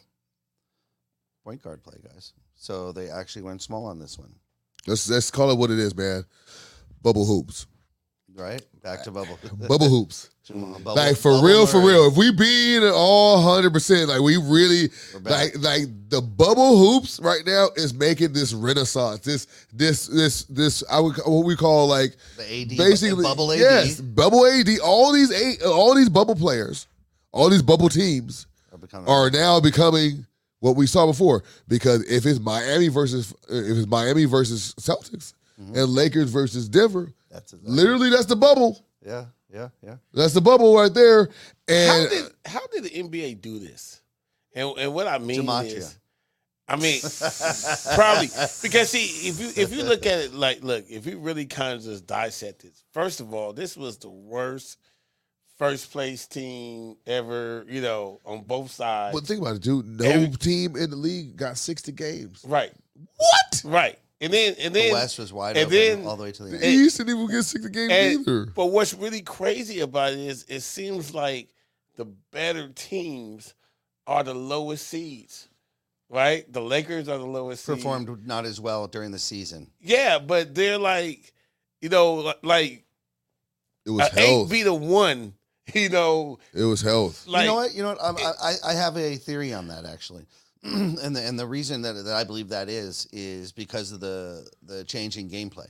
[1.44, 2.32] Point guard play, guys.
[2.56, 4.34] So they actually went small on this one,
[4.86, 6.24] Let's let's call it what it is, man.
[7.02, 7.66] Bubble hoops,
[8.34, 8.62] right?
[8.82, 9.38] Back to bubble.
[9.68, 10.30] bubble hoops.
[10.48, 12.08] Bubble- like for Bubble real, for real.
[12.08, 14.90] If we being all hundred percent, like we really
[15.22, 19.20] like like the bubble hoops right now is making this renaissance.
[19.20, 23.60] This this this this I would what we call like The AD, basically bubble AD.
[23.60, 24.68] Yes, bubble AD.
[24.80, 26.86] All these eight, all these bubble players,
[27.32, 30.26] all these bubble teams are becoming are now becoming
[30.60, 31.42] what we saw before.
[31.68, 35.76] Because if it's Miami versus if it's Miami versus Celtics Mm-hmm.
[35.76, 37.62] and Lakers versus Denver, that's it.
[37.62, 38.82] literally that's the bubble.
[39.04, 39.96] yeah, yeah, yeah.
[40.14, 41.26] That's the bubble right there.
[41.68, 44.00] How And did how did the NBA do this?
[44.54, 45.76] And and what I mean Gematria.
[45.76, 45.98] is,
[46.66, 47.00] I mean,
[47.94, 48.28] probably
[48.62, 51.74] because see if you if you look at it like look if you really kind
[51.78, 52.72] of just dissect it.
[52.92, 54.78] First of all, this was the worst
[55.60, 57.64] first place team ever.
[57.68, 59.14] You know, on both sides.
[59.14, 59.86] But think about it, dude.
[59.86, 62.42] No Every- team in the league got 60 games.
[62.46, 62.72] right,
[63.16, 63.62] What?
[63.64, 66.32] right, and then and then The West was wide and open then- all the way
[66.32, 66.74] to the The end.
[66.74, 68.46] East didn't even get 60 games And- either.
[68.46, 71.48] But what's really crazy about it is it seems like
[71.96, 73.52] the better teams
[74.06, 75.48] are the lowest seeds,
[76.08, 76.50] right?
[76.50, 77.76] The Lakers are the lowest seed.
[77.76, 79.70] Performed not as well during the season.
[79.80, 81.32] Yeah, but they're like,
[81.82, 82.84] you know, like
[83.84, 85.34] It was an eight beat a one.
[85.74, 87.26] You know, It was health.
[87.26, 87.74] like you know what?
[87.74, 87.98] You know what?
[88.02, 90.26] I'm, I I I have a theory on that actually,
[90.64, 94.48] and the and the reason that that I believe that is is because of the
[94.64, 95.68] the change in gameplay,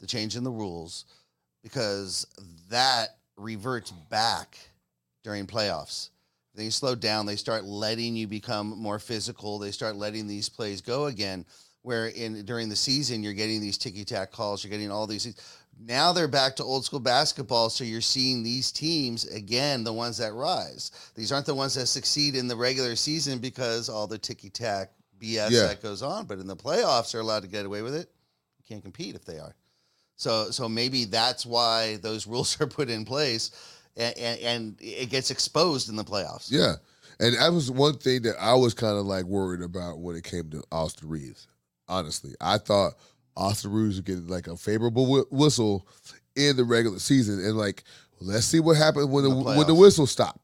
[0.00, 1.06] the change in the rules,
[1.62, 2.26] because
[2.68, 4.58] that reverts back
[5.24, 6.10] during playoffs.
[6.54, 7.24] They slow down.
[7.24, 9.58] They start letting you become more physical.
[9.58, 11.46] They start letting these plays go again.
[11.80, 14.62] Where in during the season you're getting these ticky tack calls.
[14.62, 15.34] You're getting all these.
[15.78, 17.70] Now they're back to old school basketball.
[17.70, 20.92] So you're seeing these teams again, the ones that rise.
[21.14, 24.90] These aren't the ones that succeed in the regular season because all the ticky tack
[25.20, 25.66] BS Yeah.
[25.66, 26.26] that goes on.
[26.26, 28.10] But in the playoffs, they're allowed to get away with it.
[28.58, 29.54] You can't compete if they are.
[30.16, 33.50] So so maybe that's why those rules are put in place,
[33.96, 36.48] and, and, and it gets exposed in the playoffs.
[36.50, 36.74] Yeah.
[37.18, 40.24] And that was one thing that I was kind of like worried about when it
[40.24, 41.46] came to Austin Reaves.
[41.88, 42.94] Honestly, I thought
[43.36, 45.86] Austin Reaves would get like a favorable whi- whistle
[46.36, 47.84] in the regular season, and like
[48.20, 50.40] let's see what happens when the, The when the whistle stop.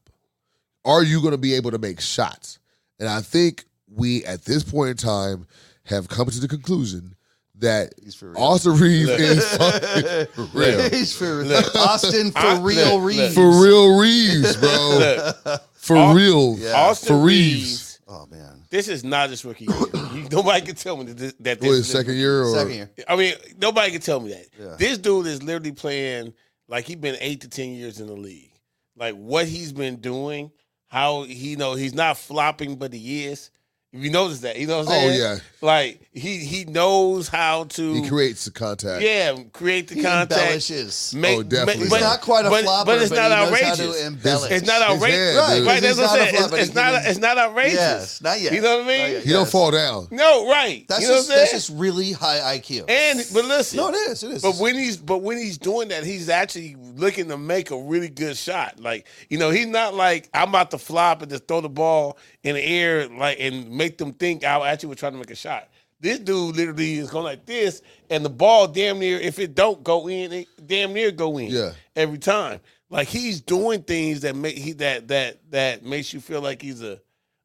[0.85, 2.59] Are you going to be able to make shots?
[2.99, 5.45] And I think we at this point in time
[5.85, 7.15] have come to the conclusion
[7.55, 8.21] that He's.
[8.37, 10.89] Austin Reaves is fucking for real.
[10.89, 11.43] He's for
[11.77, 13.33] Austin for I- real look, Reaves.
[13.35, 14.97] For real Reaves, bro.
[14.99, 16.57] look, For Au- real.
[16.57, 16.73] Yeah.
[16.73, 17.59] Austin For Reaves.
[17.59, 17.99] Reaves.
[18.07, 19.75] Oh man, This is not his rookie year.
[20.09, 22.41] You- nobody can tell me that this, that this What, is his his second year
[22.43, 22.89] or second year.
[23.07, 24.45] I mean, nobody can tell me that.
[24.59, 24.75] Yeah.
[24.77, 26.33] This dude is literally playing
[26.67, 28.51] like he's been eight to ten years in the league.
[28.95, 30.51] like what he's been doing,
[30.87, 33.51] how he you know he's not flopping, but he is.
[33.91, 35.21] If you notice that, you know what I'm oh, saying?
[35.21, 35.39] Oh, yeah.
[35.61, 39.01] Like he he knows how to He creates the contact.
[39.01, 40.39] yeah create the He contact.
[40.39, 41.13] embellishes.
[41.15, 41.81] Make, Oh, definitely.
[41.81, 43.79] He's but- not quite a but, flopper, but it's but not he outrageous.
[43.79, 44.51] how to embellish.
[44.51, 45.63] It's not outrageous, right?
[45.65, 46.35] Right, that's what I'm saying.
[46.35, 47.05] flop, It's, it's not.
[47.05, 47.73] It's not outrageous.
[47.73, 48.53] Yes, not yet.
[48.53, 49.01] You know what I mean?
[49.01, 49.23] Not yet.
[49.23, 50.07] He don't fall down.
[50.11, 50.85] No, right.
[50.87, 52.89] That's you know just what I'm that's just really high IQ.
[52.89, 54.23] And but listen, no, it is.
[54.23, 54.41] It is.
[54.43, 58.09] But when he's but when he's doing that, he's actually looking to make a really
[58.09, 58.79] good shot.
[58.79, 62.17] Like you know, he's not like I'm about to flop and just throw the ball
[62.43, 65.35] in the air like and make them think I actually was trying to make a
[65.35, 65.69] shot.
[66.01, 69.83] This dude literally is going like this, and the ball damn near if it don't
[69.83, 71.47] go in, it damn near go in.
[71.49, 71.71] Yeah.
[71.95, 72.59] every time.
[72.91, 76.81] Like he's doing things that make he that that that makes you feel like he's
[76.81, 76.99] a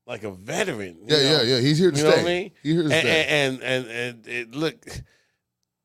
[0.07, 0.97] like a veteran.
[1.03, 1.43] you Yeah, know?
[1.43, 1.61] yeah, yeah.
[1.61, 2.11] He's here to You stay.
[2.11, 2.51] know what I mean?
[2.63, 3.27] He's here to and, stay.
[3.27, 4.87] and and and, and it, look,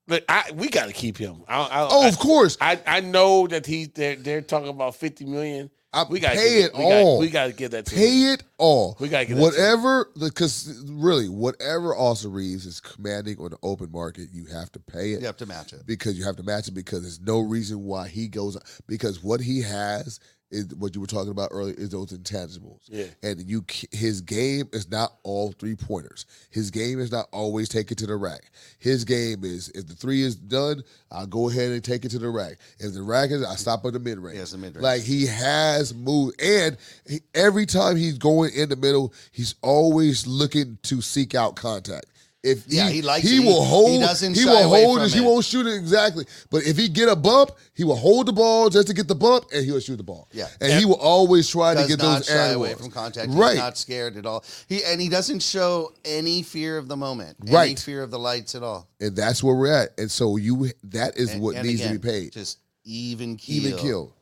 [0.09, 1.43] look, I we got to keep him.
[1.47, 2.57] I, I, oh, I, of course.
[2.59, 5.69] I, I know that he's they're they're talking about fifty million.
[5.91, 7.15] I We got to pay it we all.
[7.15, 7.85] Got, we got to get that.
[7.87, 7.99] To him.
[7.99, 8.95] Pay it all.
[8.99, 13.91] We gotta get that whatever because really whatever Austin Reaves is commanding on the open
[13.91, 15.87] market, you have to pay it you have to match it.
[15.87, 18.55] because you have to match it because there's no reason why he goes
[18.87, 20.19] because what he has
[20.51, 22.79] is what you were talking about earlier is those intangibles.
[22.87, 23.05] Yeah.
[23.23, 26.25] And you his game is not all three pointers.
[26.49, 28.51] His game is not always take it to the rack.
[28.79, 32.19] His game is if the three is done, I'll go ahead and take it to
[32.19, 32.57] the rack.
[32.79, 34.37] If the rack is, I stop at the mid range.
[34.37, 34.83] Yes, the mid-range.
[34.83, 40.25] Like he has moved, and he, every time he's going in the middle, he's always
[40.27, 42.05] looking to seek out contact.
[42.41, 43.41] If Yeah, he likes he it.
[43.41, 43.91] He- will hold.
[43.91, 45.13] he doesn't he will hold from it.
[45.13, 46.25] He won't shoot it exactly.
[46.49, 49.15] But if he get a bump, he will hold the ball just to get the
[49.15, 50.29] bump, and he will shoot the ball.
[50.31, 50.47] Yeah.
[50.61, 53.29] and he will always try to get those shy away from contact.
[53.31, 53.51] Right.
[53.51, 54.45] He's not scared at all.
[54.69, 57.35] He and he doesn't show any fear of the moment.
[57.43, 57.79] Any Right.
[57.79, 58.87] fear of the lights at all.
[59.01, 59.89] and that's where we're at.
[59.99, 62.31] And so you, that is And- what and needs again, to be paid.
[62.31, 63.65] Just even keel.
[63.67, 64.13] Even kill.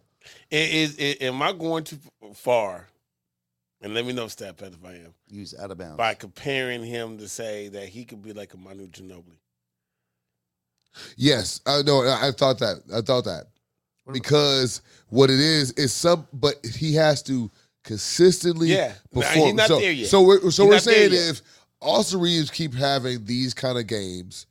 [0.50, 2.00] Is, is am I going too
[2.34, 2.88] far?
[3.82, 5.98] And let me know, Stat Pat, if I am Use out of bounds.
[5.98, 9.38] by comparing him to say that he could be like a Manu Ginobili.
[11.16, 12.02] Yes, I know.
[12.04, 12.78] I I thought that.
[12.94, 13.46] I thought that
[14.12, 17.52] because what it is is some, but he has to
[17.84, 18.94] consistently Yeah.
[19.14, 19.46] Nah, perform.
[19.48, 20.08] he's not so, there yet.
[20.08, 21.42] so we're so He's we're saying if
[21.82, 24.48] Austin Reaves keep having these kind of games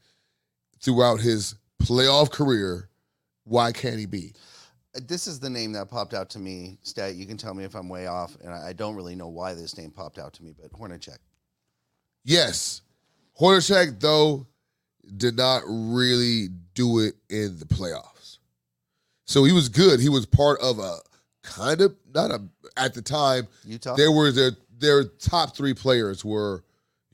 [0.80, 2.88] throughout his playoff career,
[3.44, 4.32] why can't he be?
[5.06, 6.78] This is the name that popped out to me.
[6.82, 9.28] Stat, you can tell me if I'm way off, and I I don't really know
[9.28, 11.18] why this name popped out to me, but Hornacek.
[12.24, 12.82] Yes,
[13.40, 14.46] Hornacek though
[15.16, 18.38] did not really do it in the playoffs.
[19.24, 20.00] So he was good.
[20.00, 20.98] He was part of a
[21.42, 22.42] kind of not a
[22.76, 23.48] at the time.
[23.64, 23.94] Utah.
[23.96, 26.64] There were their their top three players were,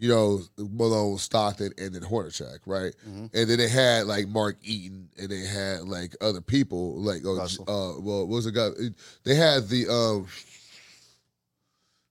[0.03, 2.93] you know, Malone, Stockton, and then Hornacek, right?
[3.09, 3.31] Mhm.
[3.33, 7.39] And then they had like Mark Eaton, and they had like other people, like oh,
[7.41, 8.71] uh, well, what was the guy?
[9.23, 10.27] They had the um,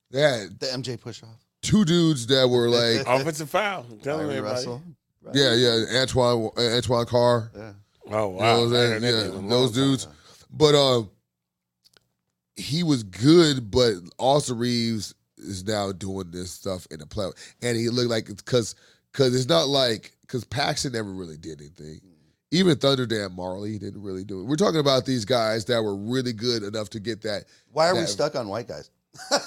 [0.09, 1.29] they had the MJ push off.
[1.61, 3.85] two dudes that were like, Offensive foul.
[3.89, 4.55] I'm telling Kyrie everybody.
[4.55, 4.81] Russell.
[5.23, 5.35] Right.
[5.35, 7.73] yeah, yeah, Antoine Antoine Carr, Yeah.
[8.05, 8.29] Oh you know wow.
[8.29, 8.91] what I'm I saying?
[8.91, 9.83] heard that Yeah, name a those time.
[9.83, 10.07] dudes.
[10.49, 11.09] But um,
[12.55, 17.77] he was good, but Austin Reaves is now doing this stuff in the playoff, and
[17.77, 18.75] he looked like because
[19.11, 21.95] because it's not like because Paxson never really did anything.
[21.95, 22.11] Mm.
[22.51, 24.43] Even Thunder Dan Majerle didn't really do it.
[24.43, 27.45] We're talking about these guys that were really good enough to get that.
[27.71, 28.89] Why are we stuck on white guys?
[29.31, 29.37] No,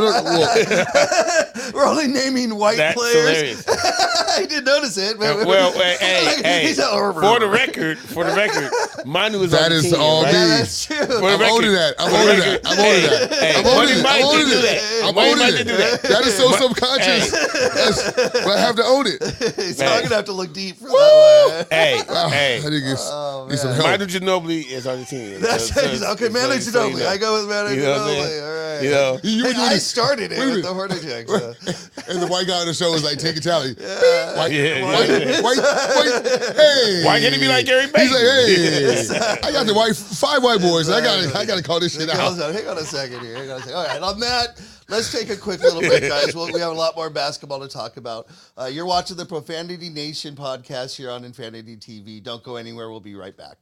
[0.00, 3.64] no, well, We're only naming white That's players.
[3.64, 3.68] hilarious.
[4.30, 5.16] I didn't notice it.
[5.16, 8.70] Uh, well, hey, hey, Like, hey, he's a- for the record, for the record,
[9.06, 10.32] Manu is That on the is team, all right?
[10.32, 10.38] me.
[10.38, 10.96] yeah, that's true.
[10.96, 11.94] For I'm record- owning that.
[11.98, 12.60] I'm for owning that.
[12.64, 13.30] I'm owning that.
[13.34, 14.06] Hey, I'm Money owning it.
[14.06, 14.62] I'm did owning it.
[14.62, 15.04] that.
[15.04, 15.66] I'm Money owning it.
[15.66, 16.02] that.
[16.02, 17.30] That is so But- subconscious.
[17.30, 18.12] That's-
[18.44, 19.22] but I have to own it.
[19.22, 19.92] so Man.
[19.92, 21.66] I'm gonna have to look deep for that one.
[21.70, 23.80] Hey, hey, I think it's, Oh, need some man.
[23.80, 23.90] help.
[23.90, 25.40] Manu Ginobili is on the team.
[25.40, 26.26] That's So- so- okay.
[26.26, 27.06] so- Manu so you Ginobili.
[27.06, 28.24] I go with Manu You know what I'm Ginobili.
[28.26, 28.44] saying?
[28.44, 28.82] All right.
[29.00, 31.26] You know, You were Hey, doing I started it Wait with the Hornacek.
[31.28, 32.12] So.
[32.12, 33.74] And the white guy on the show is like, take a tally.
[33.78, 34.36] Yeah.
[34.36, 35.40] White, Yeah, white, yeah.
[35.42, 36.22] white, white,
[36.56, 37.02] hey.
[37.04, 38.10] Why can't he be like Gary Bates?
[38.10, 40.88] He's like, hey, I got the white five white boys.
[40.90, 42.54] I got I got to call this shit Hang on, out.
[42.54, 43.36] hang on a second here.
[43.36, 43.74] Hang on a second.
[43.76, 46.34] All right, on that, let's take a quick little break, guys.
[46.34, 48.28] Well, we have a lot more basketball to talk about.
[48.58, 52.22] Uh, you're watching the Profanity Nation podcast here on Infinity TV.
[52.22, 52.90] Don't go anywhere.
[52.90, 53.56] We'll be right back.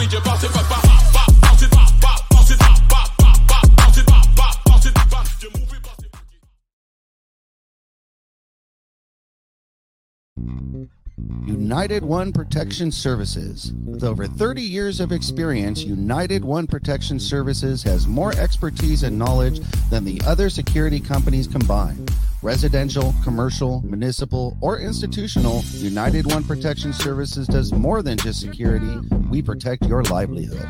[11.46, 13.74] United One Protection Services.
[13.86, 19.60] With over 30 years of experience, United One Protection Services has more expertise and knowledge
[19.90, 22.12] than the other security companies combined.
[22.42, 28.98] Residential, commercial, municipal, or institutional, United One Protection Services does more than just security.
[29.30, 30.68] We protect your livelihood.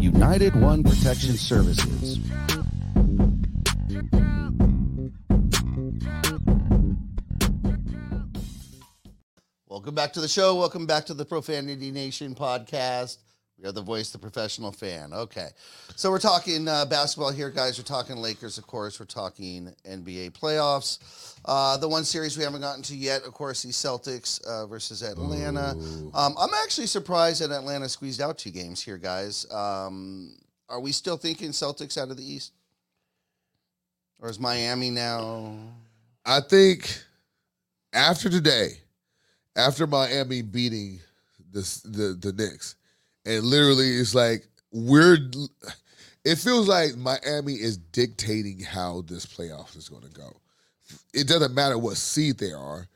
[0.00, 2.18] United One Protection Services.
[9.78, 10.56] Welcome back to the show.
[10.56, 13.18] Welcome back to the Profanity Nation podcast.
[13.56, 15.12] We are the voice, the professional fan.
[15.12, 15.50] Okay.
[15.94, 17.78] So we're talking uh, basketball here, guys.
[17.78, 18.98] We're talking Lakers, of course.
[18.98, 21.38] We're talking NBA playoffs.
[21.44, 25.00] Uh, the one series we haven't gotten to yet, of course, the Celtics uh, versus
[25.00, 25.76] Atlanta.
[26.12, 29.48] Um, I'm actually surprised that Atlanta squeezed out two games here, guys.
[29.52, 30.38] Um,
[30.68, 32.52] are we still thinking Celtics out of the East?
[34.18, 35.54] Or is Miami now?
[36.26, 37.00] I think
[37.92, 38.80] after today,
[39.58, 41.00] after Miami beating
[41.52, 42.76] the the the Knicks,
[43.26, 45.18] and literally it's like we're.
[46.24, 50.36] It feels like Miami is dictating how this playoff is going to go.
[51.14, 52.86] It doesn't matter what seed they are,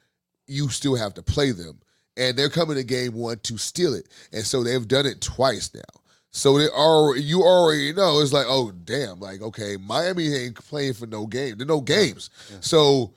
[0.46, 1.80] you still have to play them,
[2.16, 5.72] and they're coming to game one to steal it, and so they've done it twice
[5.74, 5.80] now.
[6.30, 10.94] So they are you already know it's like oh damn like okay Miami ain't playing
[10.94, 13.12] for no game there are no games so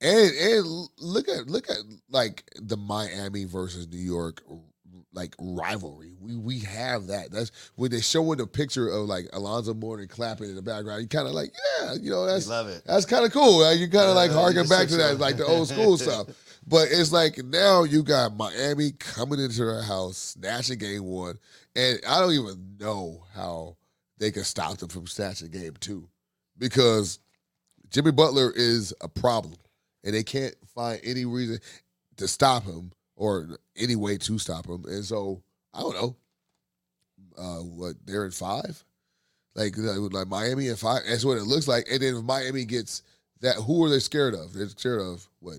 [0.00, 4.42] and and look at look at like the Miami versus New York
[5.12, 6.14] like rivalry.
[6.20, 7.30] We we have that.
[7.30, 11.02] That's when they showing the picture of like Alonzo Mourning clapping in the background.
[11.02, 12.82] You kind of like yeah, you know that's love it.
[12.86, 13.60] That's kind of cool.
[13.60, 16.28] Like, you kind of like Uh, harken back to that like the old school stuff.
[16.66, 21.38] But it's like now you got Miami coming into their house, snatching game one,
[21.74, 23.76] and I don't even know how
[24.18, 26.08] they can stop them from snatching game two
[26.58, 27.18] because
[27.90, 29.56] Jimmy Butler is a problem,
[30.04, 31.58] and they can't find any reason
[32.16, 34.84] to stop him or any way to stop him.
[34.86, 35.42] And so
[35.74, 36.16] I don't know.
[37.38, 38.84] Uh, what they're in five,
[39.54, 41.02] like like Miami in five.
[41.08, 41.86] That's what it looks like.
[41.90, 43.02] And then if Miami gets
[43.40, 44.52] that, who are they scared of?
[44.52, 45.56] They're scared of what?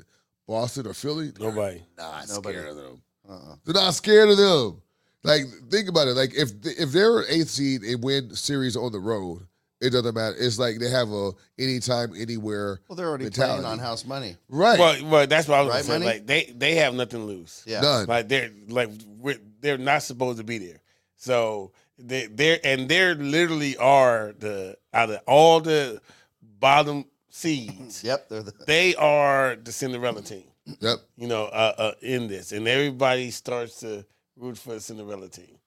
[0.48, 1.32] Boston or Philly?
[1.40, 1.82] Nobody.
[1.96, 2.58] They're not Nobody.
[2.58, 3.02] scared of them.
[3.30, 3.56] Uh-uh.
[3.64, 4.82] They're not scared of them.
[5.24, 6.16] Like think about it.
[6.16, 9.48] Like if if they're an eighth seed and win series on the road,
[9.82, 10.36] it doesn't matter.
[10.40, 12.80] It's like they have a anytime, anywhere.
[12.88, 13.62] Well, they're already mentality.
[13.64, 14.38] playing on house money.
[14.50, 14.80] Right.
[14.80, 15.92] Well, well, that's what I was Right, gonna say.
[16.00, 16.06] Manny?
[16.06, 17.64] Like they, they have nothing to lose.
[17.66, 17.82] Yeah.
[17.82, 18.06] None.
[18.08, 18.90] Like they're like
[19.20, 20.82] we're, they're not supposed to be there.
[21.18, 26.02] So they they're and they're literally are the out of all the
[26.42, 28.30] bottom seeds, Yep.
[28.30, 30.44] They're the, they are the Cinderella team.
[30.80, 31.00] Yep.
[31.18, 34.06] You know, uh, uh, in this, and everybody starts to
[34.38, 35.58] root for the Cinderella team.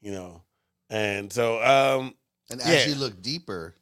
[0.00, 0.42] You know,
[0.88, 2.14] and so um,
[2.50, 2.66] and Yeah.
[2.68, 3.74] as you look deeper,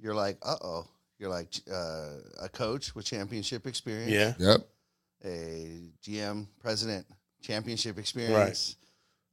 [0.00, 0.86] you're like, uh oh.
[1.20, 4.12] You're like uh, a coach with championship experience.
[4.12, 4.68] yeah, Yep.
[5.24, 7.06] A GM, president,
[7.42, 8.76] championship experience.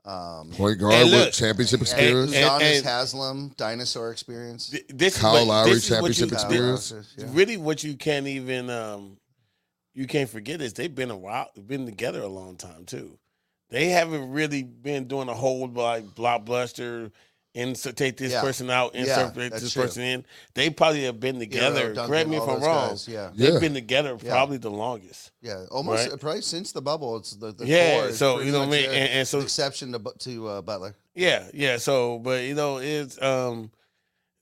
[0.04, 2.34] Um, Point guard And look, with championship and experience.
[2.34, 4.70] and- Udonis and- Haslem, dinosaur experience.
[4.70, 6.92] th- this Kyle is what, Lowry this is what you, championship Kyle experience.
[6.92, 7.26] Lowry, yeah.
[7.38, 9.18] really what you can't even um
[9.94, 13.18] you can't forget is they've been a while been together a long time too
[13.70, 17.12] they haven't really been doing a whole like blockbuster
[17.56, 18.42] insert take this Yeah.
[18.42, 19.84] person out Yeah, insert that's this true.
[19.84, 22.68] person in they probably have been together Herro, Duncan, correct me if all i'm those
[22.68, 23.32] wrong guys, Yeah.
[23.36, 23.60] they've Yeah.
[23.60, 24.30] been together Yeah.
[24.32, 26.20] probably the longest Yeah, almost Right.
[26.20, 27.18] probably since the bubble.
[27.18, 28.90] It's the, the Yeah, core is so, pretty you know what I much mean?
[28.90, 30.96] a- And- and so- exception to Bu- to uh, Butler.
[31.16, 33.72] yeah yeah so but you know it's um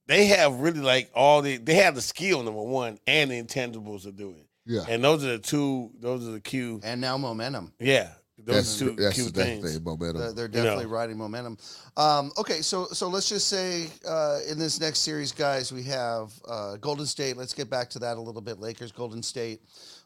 [0.08, 4.04] they have really like all the they have the skill number one and the intangibles
[4.04, 4.86] to do it Yeah.
[4.90, 7.74] and those are the two those are the key and now momentum.
[7.80, 8.10] Yeah,
[8.46, 9.74] those That's, are two that's cute things.
[9.74, 10.20] thing, momentum.
[10.22, 10.64] They're, they're You know.
[10.64, 11.58] definitely riding momentum.
[11.98, 16.32] Um, okay, so so let's just say uh, in this next series, guys, we have
[16.48, 17.38] uh, Golden State.
[17.38, 18.60] Let's get back to that a little bit.
[18.60, 19.62] Lakers, Golden State.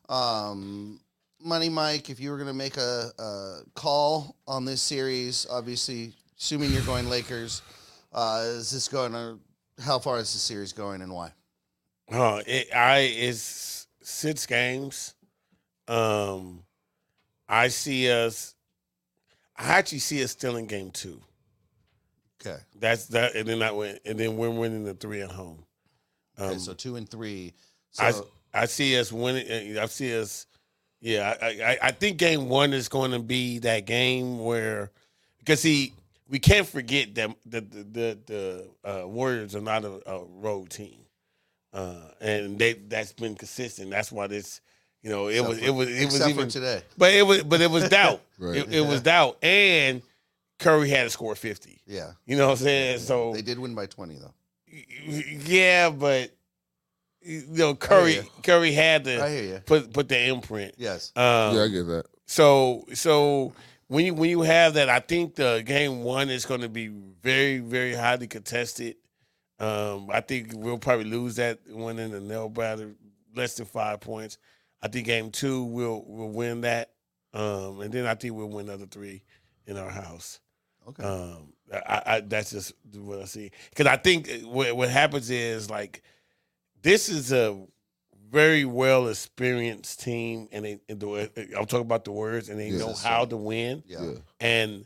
[0.10, 1.00] Um,
[1.44, 6.14] Money Mike, if you were going to make a, a call on this series, obviously,
[6.40, 7.62] assuming you're going Lakers,
[8.14, 9.40] uh, is this going to?
[9.80, 11.32] How far is the series going, and why?
[12.12, 15.14] Uh, it, I it's six games.
[15.88, 16.64] Um,
[17.48, 18.56] I see us.
[19.58, 21.22] I actually see us still in game two.
[22.40, 25.64] Okay, That's that, and then I went, and then we're winning the three at home.
[26.38, 27.54] Um, okay, so two and three.
[27.92, 28.04] So
[28.54, 29.78] I I see us winning.
[29.78, 30.46] uh, I see us.
[31.00, 34.92] Yeah, I, I I think game one is going to be that game where
[35.40, 35.94] because see
[36.30, 38.20] we can't forget that the the the,
[38.84, 41.00] the uh, Warriors are not a, a road team,
[41.74, 43.90] uh, and they that's been consistent.
[43.90, 44.62] That's why this
[45.04, 46.82] you know it Except was for- it was it was except even today.
[46.98, 48.22] but it was but it was doubt.
[48.40, 48.58] Right.
[48.58, 50.02] it, it was doubt, and
[50.60, 51.82] Curry had to score fifty.
[51.88, 53.00] Yeah, You know what I'm saying?
[53.00, 54.34] So they did win by twenty though.
[55.08, 56.32] yeah, but
[57.22, 58.24] you know Curry you.
[58.44, 60.76] Curry had to put put the imprint.
[60.78, 61.12] Yes.
[61.16, 62.06] Um, yeah, I get that.
[62.26, 63.54] so so
[63.88, 66.88] when you when you have that, I think the game one is going to be
[67.22, 68.96] very very highly contested.
[69.60, 72.92] Um, I think we'll probably lose that one in the nail biter,
[73.36, 74.38] less than five points.
[74.82, 76.92] I think game two we'll we'll win that,
[77.34, 79.24] um, and then I think we'll win the other three
[79.66, 80.40] in our house.
[80.88, 81.04] Okay.
[81.04, 85.70] Um, I, I that's just what I see because I think what what happens is
[85.70, 86.02] like
[86.82, 87.60] this is a
[88.30, 92.70] very well experienced team, and they and the, I'm talking about the words, and they
[92.70, 93.08] Yes, know sir.
[93.08, 94.02] how to win, yeah.
[94.04, 94.14] Yeah.
[94.40, 94.86] and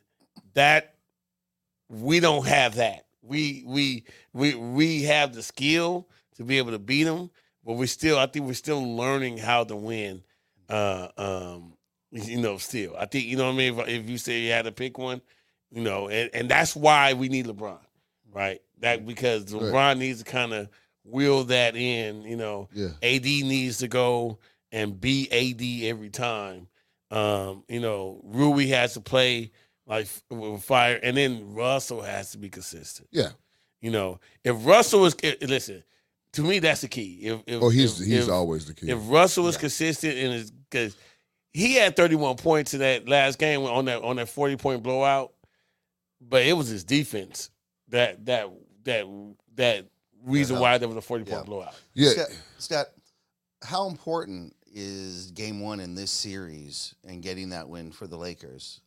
[0.54, 0.96] that
[1.90, 3.06] we don't have that.
[3.22, 7.30] We we we we have the skill to be able to beat them,
[7.66, 10.24] but we still I think we're still learning how to win.
[10.70, 11.74] Uh, um,
[12.12, 13.80] you know, still I think you know what I mean.
[13.80, 15.22] If, if you say you had to pick one,
[15.72, 17.80] you know, and, and that's why we need LeBron,
[18.34, 18.62] right?
[18.80, 19.64] That because Right.
[19.64, 20.70] LeBron needs to kind of
[21.04, 22.24] wheel that in.
[22.24, 22.90] You know, Yeah.
[23.04, 24.40] AD needs to go
[24.72, 26.68] and be AD every time.
[27.12, 29.52] Um, you know, Rui has to play
[29.86, 33.10] like with fire, and then Russell has to be consistent.
[33.12, 33.32] Yeah.
[33.82, 35.84] You know, if Russell is eh, listen,
[36.34, 37.20] to me that's the key.
[37.24, 38.90] If, if Oh, he's if, he's if, always the key.
[38.90, 40.96] if Russell is consistent and is because
[41.54, 45.34] he had 31 points in that last game on that on that 40 point blowout,
[46.22, 47.50] but it was his defense
[47.90, 48.50] that that
[48.84, 49.06] that
[49.56, 49.88] that
[50.24, 51.44] reason why there was a 40 point Yeah.
[51.44, 51.74] blowout.
[51.94, 52.10] yeah.
[52.12, 52.28] Scott,
[52.60, 52.86] Scott,
[53.64, 58.80] how important is game one in this series and getting that win for the Lakers?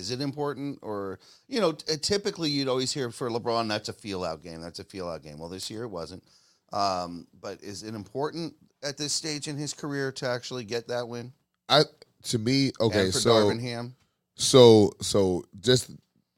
[0.00, 3.92] Is it important, or you know, t- typically you'd always hear for LeBron that's a
[3.92, 4.60] feel out game.
[4.60, 5.38] That's a feel out game.
[5.38, 6.24] Well, this year it wasn't.
[6.72, 11.06] Um, but is it important at this stage in his career to actually get that
[11.06, 11.32] win?
[11.68, 11.84] I
[12.24, 13.94] to me, okay, and for so Darvin Ham?
[14.36, 15.90] So so just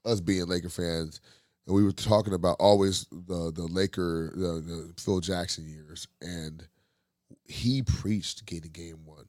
[0.05, 1.21] us being Laker fans,
[1.67, 6.67] and we were talking about always the the Laker the, the Phil Jackson years, and
[7.45, 9.27] he preached getting game one.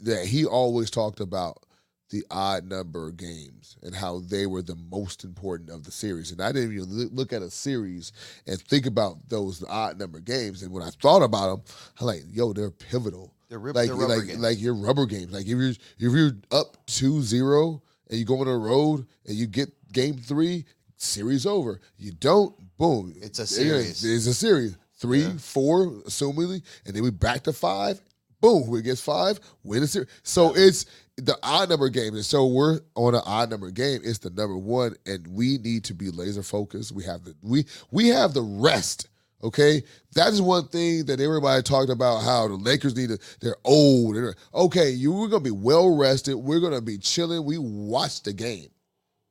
[0.00, 1.64] That he always talked about
[2.10, 6.32] the odd number of games and how they were the most important of the series.
[6.32, 8.12] And I didn't even look at a series
[8.46, 10.62] and think about those odd number of games.
[10.62, 13.96] And when I thought about them, I'm like, yo, they're pivotal they're, rip, like they're
[13.96, 14.38] like games.
[14.38, 15.32] like your rubber games.
[15.32, 17.80] Like if you're if you're up 2-0
[18.10, 20.64] and you go on the road and you get game three,
[20.96, 21.80] series over.
[21.96, 23.14] You don't, boom.
[23.16, 24.04] It's a series.
[24.04, 24.76] It's a series.
[24.96, 25.36] Three, Yeah.
[25.38, 28.00] four, assumingly, and then we back to five.
[28.40, 30.08] Boom, who gets five, win a series.
[30.22, 30.86] So it's
[31.18, 32.14] the odd number game.
[32.14, 34.00] And so we're on an odd number game.
[34.04, 36.92] It's the number one, and we need to be laser focused.
[36.92, 39.08] We have the we we have the rest.
[39.42, 39.82] Okay,
[40.14, 42.22] that is one thing that everybody talked about.
[42.22, 43.18] How the Lakers need to.
[43.40, 44.16] They're old.
[44.16, 46.36] They're, okay, you we're gonna be well rested.
[46.36, 47.44] We're gonna be chilling.
[47.44, 48.68] We watched the game.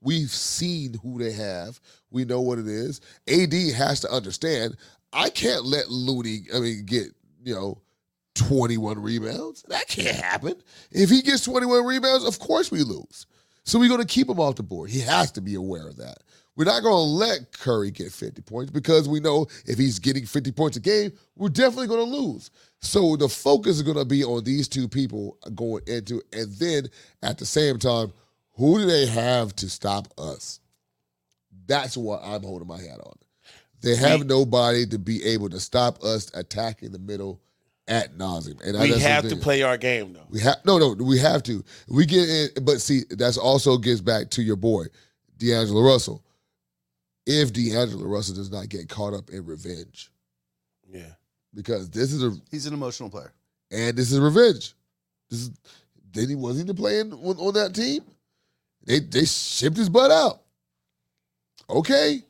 [0.01, 1.79] We've seen who they have.
[2.11, 3.01] We know what it is.
[3.27, 4.77] AD has to understand.
[5.11, 6.43] I can't let Looney.
[6.53, 7.07] I mean, get
[7.43, 7.81] you know.
[8.37, 9.63] 21 rebounds.
[9.67, 10.55] That can't happen.
[10.91, 13.25] If he gets 21 rebounds, of course we lose.
[13.63, 14.89] So we're going to keep him off the board.
[14.89, 16.19] He has to be aware of that.
[16.55, 20.25] We're not going to let Curry get 50 points because we know if he's getting
[20.25, 22.49] 50 points a game, we're definitely going to lose.
[22.81, 26.87] So the focus is going to be on these two people going into, and then
[27.21, 28.11] at the same time,
[28.53, 30.59] who do they have to stop us?
[31.67, 33.13] That's what I'm holding my hat on.
[33.81, 37.39] They have nobody to be able to stop us attacking the middle
[37.87, 38.59] at nauseum.
[38.65, 40.25] And We that's have to play our game though.
[40.29, 40.93] We have no, no.
[40.93, 41.63] We have to.
[41.87, 44.85] We get in, but see, that's also gets back to your boy,
[45.37, 46.23] D'Angelo Russell.
[47.25, 50.11] If D'Angelo Russell does not get caught up in revenge,
[50.89, 51.11] Yeah.
[51.53, 53.33] because this is a He's an emotional player.
[53.71, 54.73] and this is revenge.
[55.29, 55.51] This is
[56.13, 58.01] then he wasn't even playing on, on that team.
[58.85, 60.41] They they shipped his butt out.
[61.69, 62.21] Okay.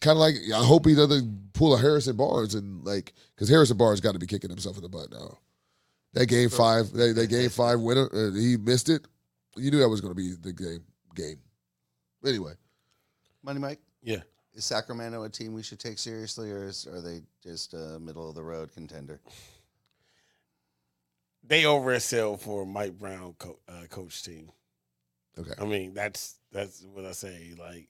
[0.00, 3.76] Kind of like I hope he doesn't pull a Harrison Barnes and like because Harrison
[3.76, 5.38] Barnes got to be kicking himself in the butt now.
[6.14, 9.06] That game five, that, that game five winner, uh, he missed it.
[9.56, 10.84] You knew that was going to be the game.
[11.14, 11.38] Game.
[12.24, 12.52] Anyway,
[13.42, 14.20] Money Mike, Yeah.
[14.54, 18.28] is Sacramento a team we should take seriously, or is, are they just a middle
[18.28, 19.20] of the road contender?
[21.44, 24.50] They oversell for Mike Brown co- uh, coach team.
[25.38, 25.52] okay.
[25.60, 27.54] I mean, that's that's what I say.
[27.58, 27.88] Like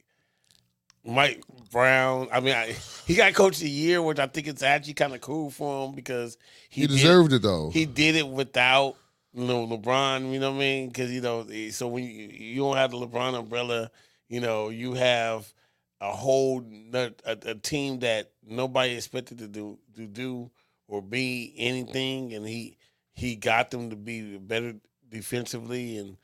[1.05, 2.29] Mike Brown.
[2.33, 2.75] I mean, I,
[3.07, 5.87] he got coach of the year, which I think it's actually kind of cool for
[5.87, 6.37] him because
[6.69, 7.71] He, did- deserved it though.
[7.71, 8.97] He did it without
[9.33, 10.33] you know LeBron.
[10.33, 10.89] You know what I mean?
[10.89, 13.91] Because you know, eh, so when you, you don't have the LeBron umbrella,
[14.29, 15.53] you know, you have
[16.01, 20.51] a whole a, a team that nobody expected to do to do
[20.87, 22.77] or be anything, and he
[23.15, 24.75] he got them to be better
[25.11, 26.17] defensively and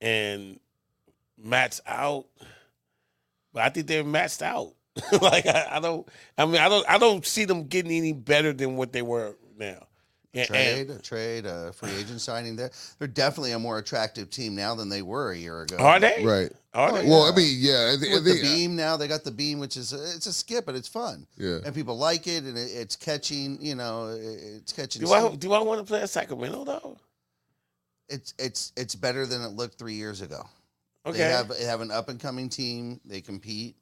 [0.00, 0.60] and
[1.42, 2.26] match out.
[3.58, 4.72] But I think they're matched out.
[5.20, 6.08] like I, I don't.
[6.36, 6.88] I mean, I don't.
[6.88, 9.84] I don't see them getting any better than what they were now.
[10.32, 12.54] And- Trade, and- a trade, a free agent signing.
[12.54, 15.76] There, they're definitely a more attractive team now than they were a year ago.
[15.78, 16.24] are they?
[16.24, 16.52] Right.
[16.72, 17.08] Are oh, they?
[17.08, 19.32] Well, I mean, yeah, I think, I the think uh, beam now, they got the
[19.32, 21.26] beam, which is a, it's a skip, but it's fun.
[21.36, 21.58] Yeah.
[21.66, 23.58] and people like it, and it, it's catching.
[23.60, 25.02] You know, it's catching.
[25.02, 26.96] do I do I want to play at Sacramento though?
[28.08, 30.46] It's it's it's better than it looked three years ago.
[31.06, 31.18] Okay.
[31.18, 33.00] They have they have an up and coming team.
[33.04, 33.76] They compete.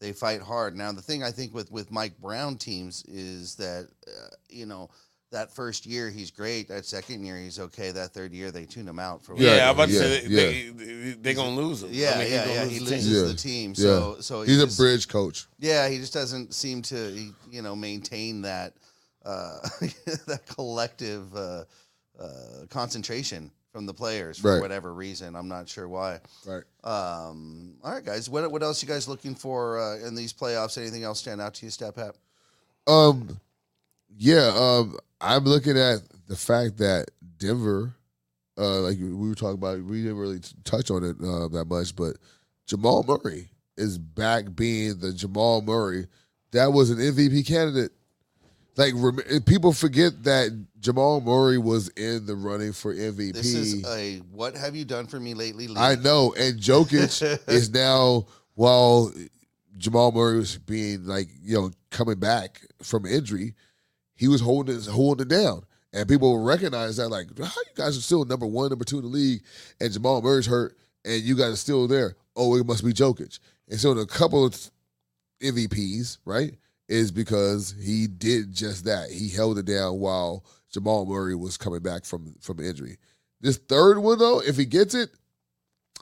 [0.00, 0.76] They fight hard.
[0.76, 4.90] Now the thing I think with with Mike Brown teams is that uh, you know
[5.30, 6.68] that first year he's great.
[6.68, 7.90] That second year he's okay.
[7.90, 10.22] That third year they tune him out for yeah, Yeah, I'm about to yeah, say
[10.26, 10.36] yeah.
[10.36, 11.88] they, they, they gonna lose him.
[11.88, 12.62] I Yeah, mean, yeah, yeah.
[12.64, 12.94] lose He the team.
[12.94, 13.28] loses Yeah.
[13.28, 13.70] the team.
[13.70, 13.74] Yeah.
[13.84, 15.46] So so he he's just- a bridge coach.
[15.58, 18.74] Yeah, he just doesn't seem to he- you know maintain that
[19.24, 19.58] uh,
[20.26, 21.64] that collective uh,
[22.20, 24.60] uh, concentration from the players for Right.
[24.60, 25.34] whatever reason.
[25.34, 26.20] I'm not sure why.
[26.46, 26.62] Right.
[26.84, 28.28] Um, all right, guys.
[28.28, 30.76] What what else you guys looking for uh, in these playoffs?
[30.78, 32.14] Anything else stand out to you, Step Hat?
[32.86, 33.40] Um,
[34.16, 34.52] yeah.
[34.54, 37.06] Um, I'm looking at the fact that
[37.38, 37.94] Denver,
[38.58, 41.96] uh, like we were talking about, we didn't really touch on it uh, that much,
[41.96, 42.16] but
[42.66, 46.06] Jamal Murray is back being the Jamal Murray
[46.50, 47.92] that was an MVP candidate.
[48.76, 53.34] Like rem- people forget that Jamal Murray was in the running for MVP.
[53.34, 55.68] This is a what have you done for me lately?
[55.68, 55.78] League.
[55.78, 59.12] I know, and Jokic is now while
[59.76, 63.54] Jamal Murray was being like you know coming back from injury,
[64.14, 67.98] he was holding it, holding it down, and people recognize that like how you guys
[67.98, 69.42] are still number one, number two in the league,
[69.80, 72.16] and Jamal Murray's hurt, and you guys are still there.
[72.34, 74.70] Oh, it must be Jokic, and so the couple of
[75.42, 76.54] MVPs right
[76.92, 79.10] is because he did just that.
[79.10, 82.98] He held it down while Jamal Murray was coming back from from injury.
[83.40, 85.08] This third one though, if he gets it,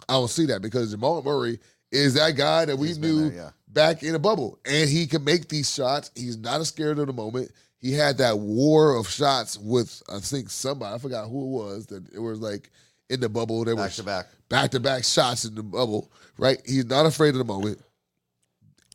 [0.09, 1.61] I don't see that because Jamal Murray
[1.93, 3.51] is that guy that we He's knew there, yeah.
[3.69, 6.11] back in a bubble, and he can make these shots.
[6.17, 7.53] He's not scared of the moment.
[7.79, 11.87] He had that war of shots with I think somebody I forgot who it was
[11.87, 12.71] that it was like
[13.09, 13.65] in the bubble.
[13.65, 14.27] They were back to back.
[14.49, 16.11] back to back shots in the bubble.
[16.37, 17.81] Right, he's not afraid of the moment,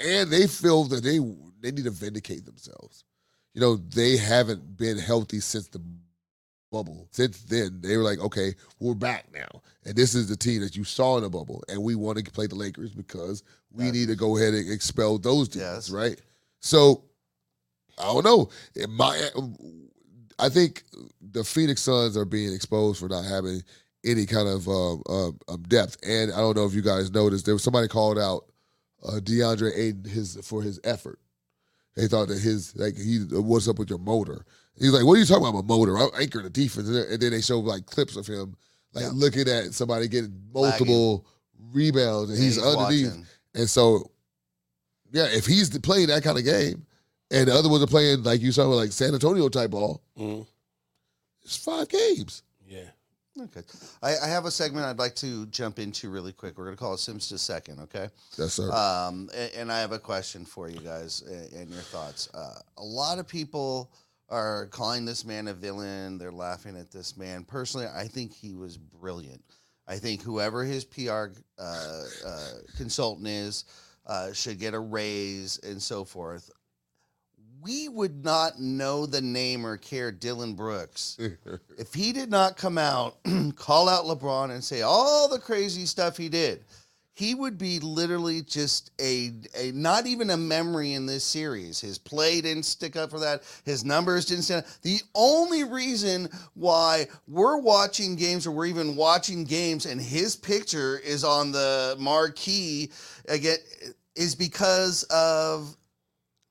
[0.03, 1.19] and they feel that they
[1.65, 3.03] they need to vindicate themselves.
[3.53, 5.81] You know, they haven't been healthy since the
[6.71, 7.07] bubble.
[7.11, 9.61] Since then, they were like, okay, we're back now.
[9.85, 11.63] And this is the team that you saw in the bubble.
[11.69, 15.17] And we want to play the Lakers because we need to go ahead and expel
[15.17, 15.89] those demons, Yes.
[15.89, 16.19] right?
[16.59, 17.03] So,
[17.97, 18.49] I don't know.
[18.75, 19.29] It might,
[20.37, 20.83] I think
[21.21, 23.61] the Phoenix Suns are being exposed for not having
[24.05, 25.97] any kind of um, um, um, depth.
[26.05, 28.45] And I don't know if you guys noticed, there was somebody called out
[29.03, 31.19] uh, DeAndre Ayton his for his effort.
[31.95, 34.45] They thought that his like he what's up with your motor?
[34.77, 35.63] He's like, what are you talking about?
[35.65, 35.97] My motor?
[35.97, 38.55] I'm anchoring the defense, and then- they show like clips of him
[38.93, 39.11] like Yeah.
[39.13, 41.25] looking at somebody getting multiple
[41.71, 43.07] rebounds, and And he's, underneath.
[43.07, 43.25] watching.
[43.53, 44.11] And so,
[45.11, 46.85] yeah, if he's playing that kind of game,
[47.31, 50.45] and the other ones are playing like you saw like San Antonio type ball, Mhm.
[51.43, 52.43] it's five games.
[52.67, 52.89] Yeah.
[53.41, 53.61] Okay.
[54.01, 56.57] I, I have a segment I'd like to jump into really quick.
[56.57, 58.09] We're going to call it Sims to second, okay?
[58.37, 58.71] Yes, sir.
[58.71, 62.29] Um, a- and, I have a question for you guys a- and your thoughts.
[62.33, 63.91] Uh, a lot of people
[64.29, 66.17] are calling this man a villain.
[66.17, 67.43] They're laughing at this man.
[67.43, 69.43] Personally, I think he was brilliant.
[69.87, 71.27] I think whoever his PR
[71.59, 73.65] uh, uh, consultant is
[74.07, 76.49] uh, should get a raise and so forth.
[77.65, 81.17] We would not know the name or care Dillon Brooks
[81.79, 83.17] if he did not come out,
[83.55, 86.63] call out LeBron, and say all the crazy stuff he did,
[87.15, 91.79] he would be literally just a, a not even a memory in this series.
[91.79, 93.41] His play didn't stick up for that.
[93.63, 94.65] His numbers didn't stand.
[94.83, 100.99] The only reason why we're watching games or we're even watching games and his picture
[100.99, 102.91] is on the marquee
[103.27, 103.57] again
[104.15, 105.75] is because of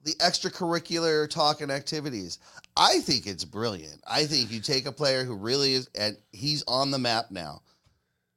[0.05, 2.39] the extracurricular talk and activities.
[2.77, 4.01] I think it's brilliant.
[4.07, 7.63] I think you take a player who really is, and he's on the map now.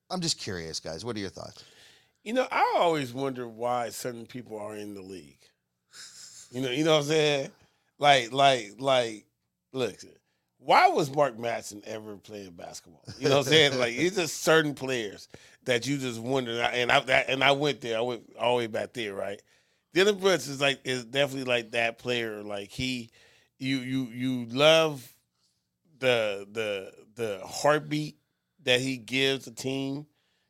[0.10, 1.04] I'm just curious, guys.
[1.04, 1.64] What are your thoughts?
[2.24, 5.40] You know, I always wonder why certain people are in the league.
[6.52, 7.52] You know, you know what I'm saying?
[8.00, 9.26] Like, like, like,
[9.74, 9.96] look,
[10.60, 13.04] why was Mark Madsen ever playing basketball?
[13.20, 13.80] You know what I'm saying?
[13.80, 15.28] Like, it's just certain players
[15.66, 16.52] that you just wonder.
[16.62, 17.98] And I that, and I went there.
[17.98, 19.42] I went all the way back there, right?
[19.94, 22.44] Dillon Brooks is like is definitely like that player.
[22.44, 23.10] Like he,
[23.58, 25.08] you you you love
[26.00, 28.18] the the the heartbeat
[28.64, 30.06] that he gives the team.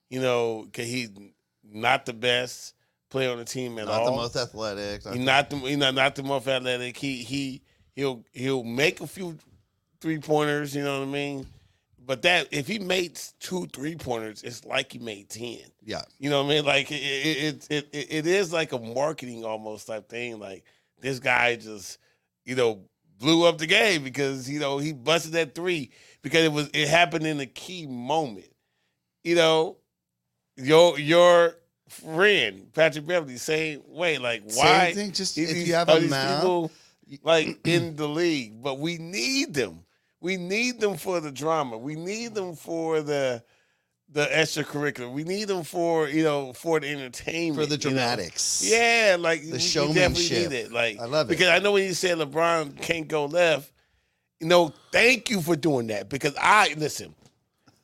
[0.09, 1.11] You know, cause he's
[1.63, 2.73] not the best
[3.09, 4.05] player on the team at Not all.
[4.05, 5.03] Not the most athletic.
[5.03, 6.97] He's not the you know not the most athletic.
[6.97, 7.61] He he
[7.95, 9.37] he'll he'll make a few
[9.99, 10.75] three pointers.
[10.75, 11.45] You know what I mean?
[12.07, 15.59] But that if he made two three pointers, it's like he made ten.
[15.83, 16.03] Yeah.
[16.19, 16.65] You know what I mean?
[16.65, 20.39] Like it, it, it, it, it is like a marketing almost type thing.
[20.39, 20.63] Like
[21.01, 21.99] this guy just,
[22.45, 22.79] you know,
[23.19, 25.91] blew up the game because you know he busted that three
[26.21, 28.53] because it was it happened in a key moment.
[29.25, 29.77] You know,
[30.55, 31.55] your your
[31.89, 34.17] friend Patrick Beverley same way.
[34.17, 34.93] Like why?
[34.93, 35.11] Same thing.
[35.11, 36.71] Just if you have a these mouth, people
[37.21, 39.83] like in the league, but we need them.
[40.19, 41.77] We need them for the drama.
[41.77, 43.43] We need them for the
[44.09, 45.11] the extracurricular.
[45.11, 48.01] We need them for you know for the entertainment, for the you know?
[48.01, 48.63] dramatics.
[48.65, 49.95] Yeah, like we- we showmanship.
[50.13, 50.71] definitely need it.
[50.71, 51.33] Like I love it.
[51.33, 53.71] because I know when you said LeBron can't go left.
[54.39, 57.13] You know, thank you for doing that because I listen.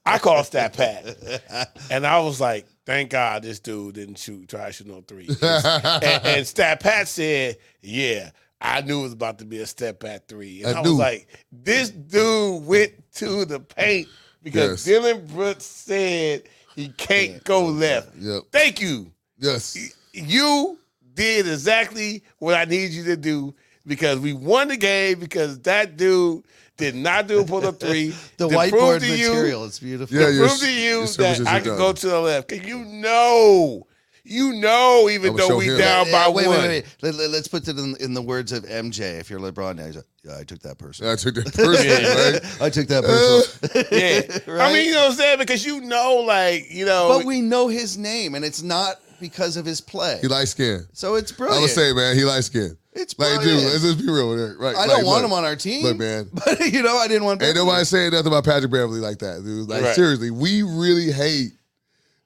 [0.05, 4.67] I called Stat Pat, and I was like, "Thank God this dude didn't shoot try
[4.67, 5.29] to shoot no three.
[5.41, 8.31] and, and Stat Pat said, "Yeah,
[8.63, 10.63] I knew it was about to be a step back three.
[10.63, 14.07] And I I, was like, this dude went to the paint
[14.41, 14.83] because Yes.
[14.85, 16.43] Dillon Brooks said
[16.75, 18.15] he can't go left.
[18.17, 18.43] Yep.
[18.51, 19.11] Thank you.
[19.37, 19.77] Yes.
[20.13, 20.77] You
[21.13, 23.53] did exactly what I need you to do
[23.85, 26.43] because we won the game because that dude
[26.77, 28.15] did not do a pull up three.
[28.37, 29.65] The to whiteboard to you- material.
[29.65, 30.17] It's beautiful.
[30.17, 32.47] Yeah, to prove to you that I can go to the left.
[32.47, 33.85] Cause you know,
[34.23, 35.77] you know, even though show we him.
[35.77, 36.57] down by Uh, wait, one.
[36.59, 37.13] wait, wait, wait.
[37.15, 39.19] Let, us put it in, in the words of MJ.
[39.19, 41.07] If you're LeBron now, he's like, yeah, I took that person.
[41.07, 41.85] I took that person.
[41.87, 42.31] Yeah.
[42.31, 42.61] right?
[42.61, 43.85] I took that person.
[43.91, 44.69] Yeah, right?
[44.69, 45.39] I mean, you know what I'm saying?
[45.39, 49.57] Because you know, like, you know, but we know his name, and it's not because
[49.57, 50.19] of his play.
[50.21, 50.85] He light skin.
[50.93, 51.59] so it's brilliant.
[51.59, 52.77] I would say, man, he light skin.
[52.93, 54.57] it's Like, dude, let's just be real with it.
[54.59, 54.75] Right.
[54.75, 55.83] I like, don't want look, him on our team.
[55.83, 56.29] Look, man.
[56.33, 57.41] But you know, I didn't want.
[57.41, 57.65] Ain't Beverley.
[57.67, 59.67] nobody saying nothing about Patrick Beverley like that, dude.
[59.69, 59.95] Like Right.
[59.95, 61.51] seriously, we really hate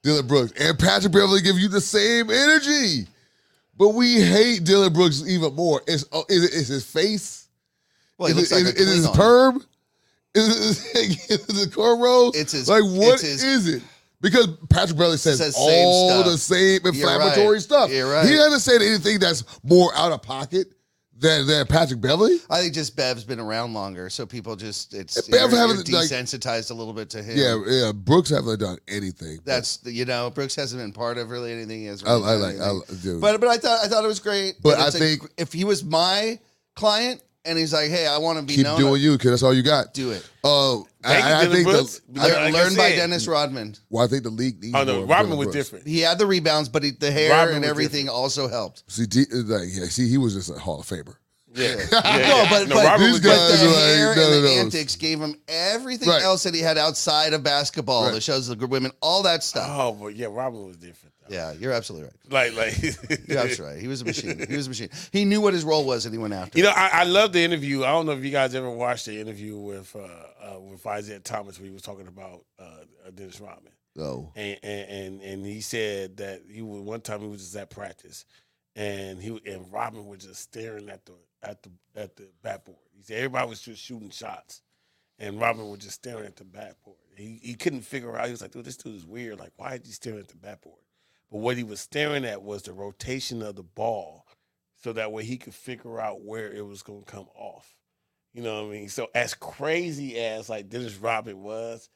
[0.07, 3.07] Dillon Brooks, and Patrick Beverley give you the same energy,
[3.77, 5.81] but we hate Dillon Brooks even more.
[5.85, 7.49] It's oh, is it is his face?
[8.17, 9.65] Well, he is looks it, like is, a it his perm?
[10.33, 12.35] Is it, is the cornrows?
[12.37, 13.83] It's his- like what his- is it?
[14.21, 17.61] Because Patrick Beverley says, Says all the same You're inflammatory right.
[17.61, 17.91] stuff.
[17.91, 18.27] You're right.
[18.27, 20.67] He doesn't say anything that's more out of pocket
[21.19, 22.37] than than Patrick Beverley.
[22.49, 25.89] I think just Bev's been around longer, so people just it's Bev you're- you're haven't,
[25.91, 27.37] like- desensitized a little bit to him.
[27.37, 27.91] Yeah, yeah.
[27.91, 29.39] Brooks haven't done anything.
[29.45, 31.79] That's the, you know Brooks hasn't been part of really anything.
[31.79, 32.59] He hasn't I, I like.
[32.59, 33.19] I, dude.
[33.21, 34.55] But but I thought I thought it was great.
[34.61, 36.39] But I it's a- think- if he was my
[36.75, 39.43] client and he's like, hey, I want to be keep known, doing you because that's
[39.43, 39.93] all you got.
[39.93, 40.29] do it.
[40.43, 42.01] Um, Thank I, you, I Dillon think Brooks.
[42.09, 43.75] the, I Like I learned by said- Dennis Rodman.
[43.89, 44.75] well, I think the league needs.
[44.75, 45.55] oh no, more of Robin Dillon was Brooks.
[45.55, 45.87] different.
[45.87, 48.83] He had the rebounds, but he, the hair Rodman and was everything also helped.
[48.87, 51.15] See, D, like, yeah, see, he was just a Hall of Famer.
[51.55, 52.47] Yeah, no, yeah.
[52.49, 54.57] but, no, but, Robin These but guys the are like, hair and the those.
[54.59, 56.21] antics gave him everything Right.
[56.21, 58.05] else that he had outside of basketball.
[58.05, 58.13] Right.
[58.13, 59.67] The shows of the women, all that stuff.
[59.71, 61.15] Oh, but yeah, Robin was different.
[61.27, 61.33] Though.
[61.35, 62.53] Yeah, you're absolutely right.
[62.53, 63.81] Like, like, You're absolutely right.
[63.81, 64.45] He was a machine.
[64.47, 64.89] He was a machine.
[65.11, 66.57] He knew what his role was, and he went after.
[66.57, 66.67] You it.
[66.67, 67.83] know, I, I love the interview.
[67.83, 69.99] I don't know if you guys ever watched the interview with uh,
[70.55, 72.65] uh, with Isiah Thomas where he was talking about uh,
[73.15, 77.27] Dennis Rodman, Oh, and, and and and he said that he was one time he
[77.27, 78.23] was just at practice,
[78.75, 81.13] and he and Rodman was just staring at the
[81.43, 82.77] at the at the backboard.
[82.95, 84.61] He said everybody was just shooting shots,
[85.19, 86.97] and Rodman was just staring at the backboard.
[87.15, 88.25] He he couldn't figure out.
[88.25, 89.39] He was like, "Dude, this dude is weird.
[89.39, 90.81] Like, why is he staring at the backboard?"
[91.31, 94.25] But what he was staring at was the rotation of the ball,
[94.81, 97.75] so that way he could figure out where it was going to come off.
[98.33, 98.89] You know what I mean?
[98.89, 101.89] So as crazy as like Dennis Rodman was,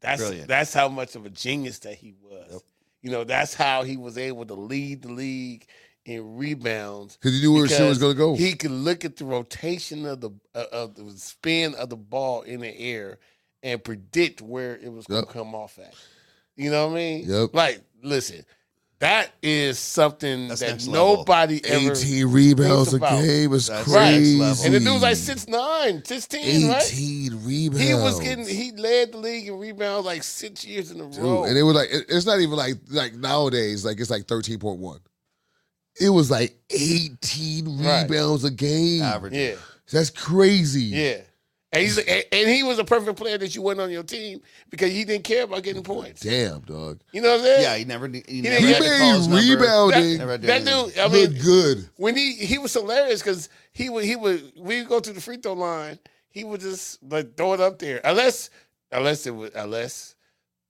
[0.00, 0.48] that's Brilliant.
[0.48, 2.48] that's how much of a genius that he was.
[2.52, 2.60] Yep.
[3.02, 5.66] You know, that's how he was able to lead the league
[6.06, 7.16] in rebounds.
[7.16, 8.34] because he knew where shit was gonna go.
[8.36, 12.42] He could look at the rotation of the uh, of the spin of the ball
[12.42, 13.18] in the air
[13.62, 15.32] and predict where it was going to Yep.
[15.34, 15.94] come off at.
[16.56, 17.24] You know what I mean?
[17.28, 17.50] Yep.
[17.52, 18.44] Like, listen,
[19.00, 21.16] that is something That's that next level.
[21.18, 21.90] nobody ever.
[21.92, 23.22] Eighteen rebounds a thinks about.
[23.24, 24.38] game is That's crazy.
[24.38, 24.64] next level.
[24.64, 26.82] And the dude was like six nine, 16, right?
[26.82, 27.80] Eighteen rebounds.
[27.84, 31.18] He was getting he led the league in rebounds like six years in a Dude,
[31.22, 31.44] row.
[31.44, 34.58] and it was like it- it's not even like like nowadays like it's like thirteen
[34.60, 35.00] point one.
[36.00, 38.02] It was like eighteen Right.
[38.08, 39.02] rebounds a game.
[39.02, 39.34] average.
[39.34, 39.54] yeah,
[39.92, 40.82] That's crazy.
[40.82, 41.18] yeah.
[41.72, 44.40] And he's and, and he was a perfect player that you went on your team
[44.70, 46.22] because he didn't care about getting points.
[46.22, 47.00] Damn, dog.
[47.12, 47.62] You know what I'm saying?
[47.62, 48.08] Yeah, he never.
[48.08, 49.62] He, He never didn't had get to call his He number.
[49.64, 50.18] rebounding.
[50.18, 50.84] Never had That anything.
[50.90, 51.90] dude, I mean, Look good.
[51.96, 55.20] when he he was hilarious because he would he would we would go to the
[55.20, 55.98] free throw line,
[56.30, 58.48] he would just like throw it up there unless
[58.92, 60.14] unless it was unless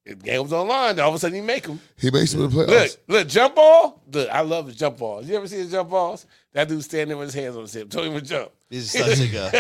[0.07, 0.99] the game was online.
[1.01, 1.81] All of a sudden he make them.
[1.99, 2.97] He makes him in the Look, playoffs.
[3.09, 4.03] look, jump ball.
[4.13, 5.29] Look, I love his jump balls.
[5.29, 6.27] You ever see his jump balls?
[6.53, 8.51] That dude standing with his hands on his hip, told him to jump.
[8.71, 9.51] He's just lets it go.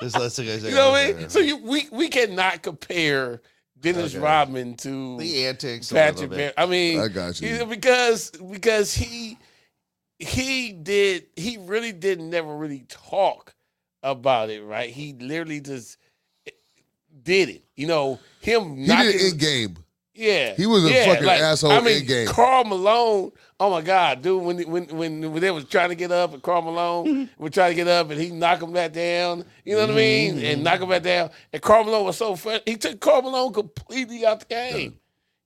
[0.00, 0.68] Just lets it go.
[0.68, 1.28] You know what I oh, mean?
[1.30, 3.40] So you we we cannot compare
[3.80, 4.22] Dennis Okay.
[4.22, 5.90] Rodman to the antics.
[5.92, 6.30] Patrick.
[6.30, 6.48] little Bear.
[6.48, 6.54] bit.
[6.58, 7.48] I mean, I got you.
[7.58, 9.38] he- because because he
[10.18, 13.54] he did he really did never really talk
[14.02, 14.90] about it, right?
[14.90, 15.96] He literally just
[17.22, 17.64] did it.
[17.76, 19.76] You know, him He knocking, did it in game.
[20.16, 22.28] Yeah, He was a yeah, fucking asshole I mean, in game.
[22.28, 23.32] Karl Malone.
[23.58, 24.42] Oh my God, dude!
[24.42, 27.72] When when when when they was trying to get up, and Karl Malone was trying
[27.72, 29.44] to get up, and he knocked him back down.
[29.64, 30.36] You know what I mean?
[30.36, 30.44] Mm-hmm.
[30.44, 31.30] And knock him back down.
[31.52, 32.60] And Karl Malone was so fun.
[32.64, 35.00] He took Karl Malone completely out the game,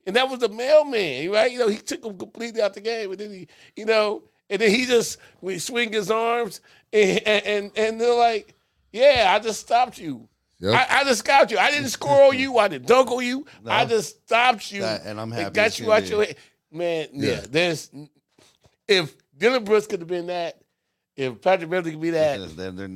[0.06, 1.50] and that was the mailman, right?
[1.50, 4.60] You know, he took him completely out the game, and then he, you know, and
[4.60, 6.60] then he just we swing his arms,
[6.92, 8.54] and and and, and they're like,
[8.92, 10.28] "Yeah, I just stopped you."
[10.60, 10.74] Yep.
[10.74, 11.58] I, I just stopped you.
[11.58, 12.58] I didn't score on you.
[12.58, 13.46] I didn't dunk on you.
[13.66, 14.80] I just stopped you.
[14.82, 16.36] That- and I'm happy got you out your head.
[16.72, 17.30] Man, yeah.
[17.30, 17.40] Yeah.
[17.48, 17.90] There's
[18.88, 20.58] if Dillon Brooks could have been that,
[21.16, 22.88] if Patrick Beverley could be that, They're, they're,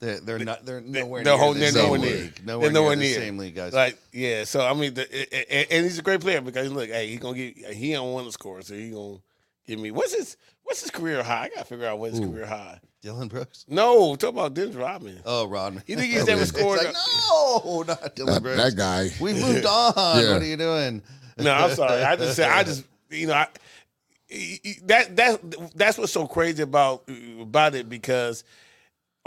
[0.00, 2.10] they're, they're not they're nowhere they're near the they're same nowhere near.
[2.16, 2.34] league.
[2.36, 3.20] They're Nowhere, nowhere near the near.
[3.26, 3.72] same league, guys.
[3.72, 4.44] like yeah.
[4.44, 7.36] So I mean, the, and, and he's a great player because look, hey, he's gonna
[7.36, 9.18] get he don't want to score, so he gonna
[9.66, 11.44] give me what's his what's his career high?
[11.44, 12.80] I gotta figure out what his career high.
[13.04, 13.66] Dillon Brooks.
[13.68, 15.20] No, talk about Dennis Rodman.
[15.26, 15.82] Oh, Rodman.
[15.86, 16.78] You think he's never It's scored?
[16.78, 18.62] like, no, not Dillon That, Brooks.
[18.62, 19.10] that guy.
[19.20, 19.92] We moved on.
[20.22, 20.32] Yeah.
[20.32, 21.02] What are you doing?
[21.38, 22.02] No, I'm sorry.
[22.02, 23.48] I just said I just you know I,
[24.84, 25.40] that that
[25.76, 27.06] that's what's so crazy about
[27.40, 28.42] about it because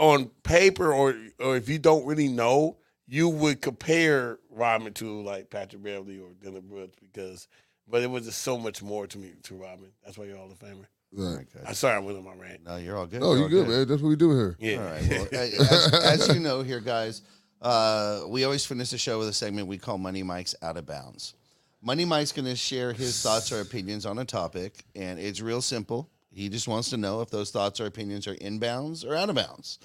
[0.00, 2.76] on paper or or if you don't really know,
[3.06, 7.46] you would compare Rodman to like Patrick Beverley or Dillon Brooks because
[7.86, 9.92] but it was just so much more to me to Rodman.
[10.04, 10.86] That's why you're all the famer.
[11.12, 11.46] Right.
[11.66, 12.64] I'm sorry I went on my rant.
[12.64, 13.22] No, you're all good.
[13.22, 13.88] Oh, You're you good, man.
[13.88, 14.56] That's what we do here.
[14.58, 14.76] Yeah.
[14.76, 15.08] All right.
[15.08, 15.94] Well, as,
[16.28, 17.22] as you know here, guys,
[17.62, 20.86] uh, we always finish the show with a segment we call Money Mike's Out of
[20.86, 21.34] Bounds.
[21.80, 25.62] Money Mike's going to share his thoughts or opinions on a topic, and it's real
[25.62, 26.10] simple.
[26.30, 29.30] He just wants to know if those thoughts or opinions are in bounds or out
[29.30, 29.78] of bounds.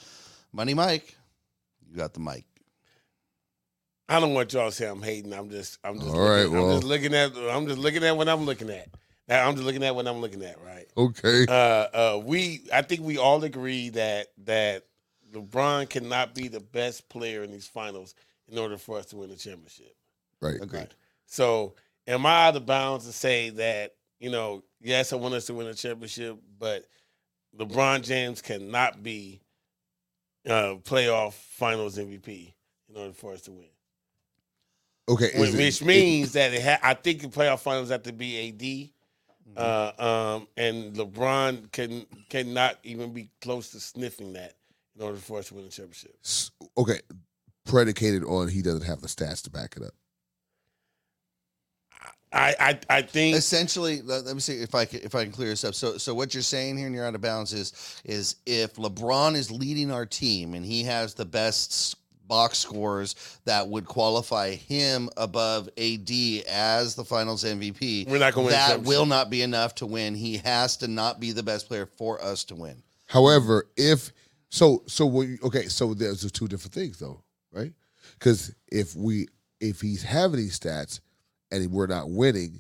[0.52, 1.16] Money Mike,
[1.90, 2.46] you got the mic.
[4.10, 5.34] I don't want y'all to say I'm hating.
[5.34, 8.18] I'm just I'm just All right, looking, I'm just looking at I'm just looking at
[8.18, 8.88] what I'm looking at.
[9.28, 10.86] Now, I'm just looking at what I'm looking at, right?
[10.98, 11.46] Okay.
[11.48, 14.84] uh, uh, we I think we all agree that that
[15.34, 18.16] LeBron cannot be the best player in these finals
[18.50, 19.96] in order for us to win the championship.
[20.42, 20.62] Right.
[20.62, 20.90] Agreed.
[21.26, 25.46] So, am I out of bounds to say that you know, yes, I want us
[25.48, 26.86] to win a championship, but
[27.58, 29.42] LeBron James cannot be
[30.48, 32.54] uh, playoff Finals MVP
[32.90, 33.66] in order for us to win,
[35.10, 35.32] Okay.
[35.40, 38.50] which, it- which means that it ha- I think the playoff Finals have to be
[38.50, 38.90] AD.
[39.56, 39.92] Uh,
[40.40, 44.56] um, and LeBron can cannot even be close to sniffing that
[44.96, 46.16] in order for us to win the championship.
[46.78, 47.00] okay.
[47.66, 49.94] Predicated on he doesn't have the stats to back it up.
[52.34, 55.32] I I, I think Essentially, let, let me see if I can, if I can
[55.32, 55.76] clear this up.
[55.76, 59.36] So, so what you're saying here, and you're out of bounds, is is if LeBron
[59.36, 61.96] is leading our team and he has the best s-
[62.28, 63.16] box scores
[63.46, 66.10] that would qualify him above AD
[66.50, 68.88] as the Finals MVP, We're not gonna win That championship.
[68.88, 70.16] will not be enough to win.
[70.16, 72.82] He has to not be the best player for us to win.
[73.08, 74.12] However, if
[74.50, 77.22] so, so when you- okay, so there's just two different things though,
[77.52, 77.74] right?
[78.18, 79.28] Because if we
[79.60, 81.00] if he's having these stats
[81.52, 82.60] and we're not winning,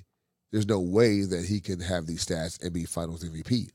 [0.52, 3.70] there's no way that he can have these stats and be Finals MVP.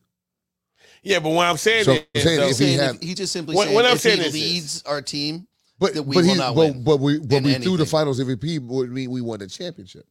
[1.02, 3.02] yeah, but what I'm saying So, is, I'm saying though- if he Saying had- if
[3.02, 4.42] he just simply What- saying what I'm if saying he is this.
[4.42, 5.46] leads our team.
[5.78, 7.62] But That we but will he not but, win but we but in we threw
[7.76, 7.86] the anything.
[7.86, 10.06] Finals MVP would mean we won the championship.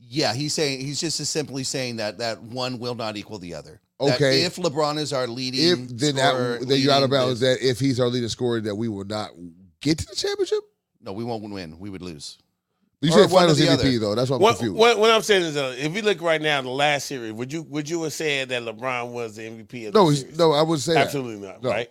[0.00, 3.80] Yeah, he's saying he's just simply saying that that one will not equal the other.
[4.00, 4.42] That Okay.
[4.44, 7.40] if LeBron is our leading, If then scorer, that then you're out of leading bounds
[7.40, 9.30] this- that if he's our leading scorer that we will not
[9.80, 10.60] get to the championship.
[11.02, 11.78] no, we won't win.
[11.78, 12.38] We would lose.
[13.00, 13.98] You Or said one or Finals the MVP other.
[14.00, 14.14] though.
[14.16, 14.76] That's why I'm what, confused.
[14.76, 17.32] what what I'm saying is, uh, if we look right now, in the last series,
[17.32, 20.20] would you would you have said that LeBron was the MVP of the no, he's,
[20.20, 20.36] series?
[20.38, 21.06] no, I wouldn't say that.
[21.06, 21.70] absolutely not, No.
[21.70, 21.90] right?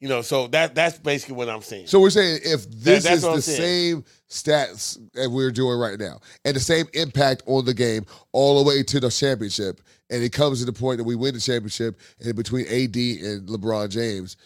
[0.00, 1.86] You know, so that that's basically what I'm saying.
[1.86, 6.20] So we're saying if this that's is the same stats that we're doing right now,
[6.44, 9.80] and the same impact on the game all the way to the championship,
[10.10, 13.48] and it comes to the point that we win the championship, and between AD and
[13.48, 14.36] LeBron James,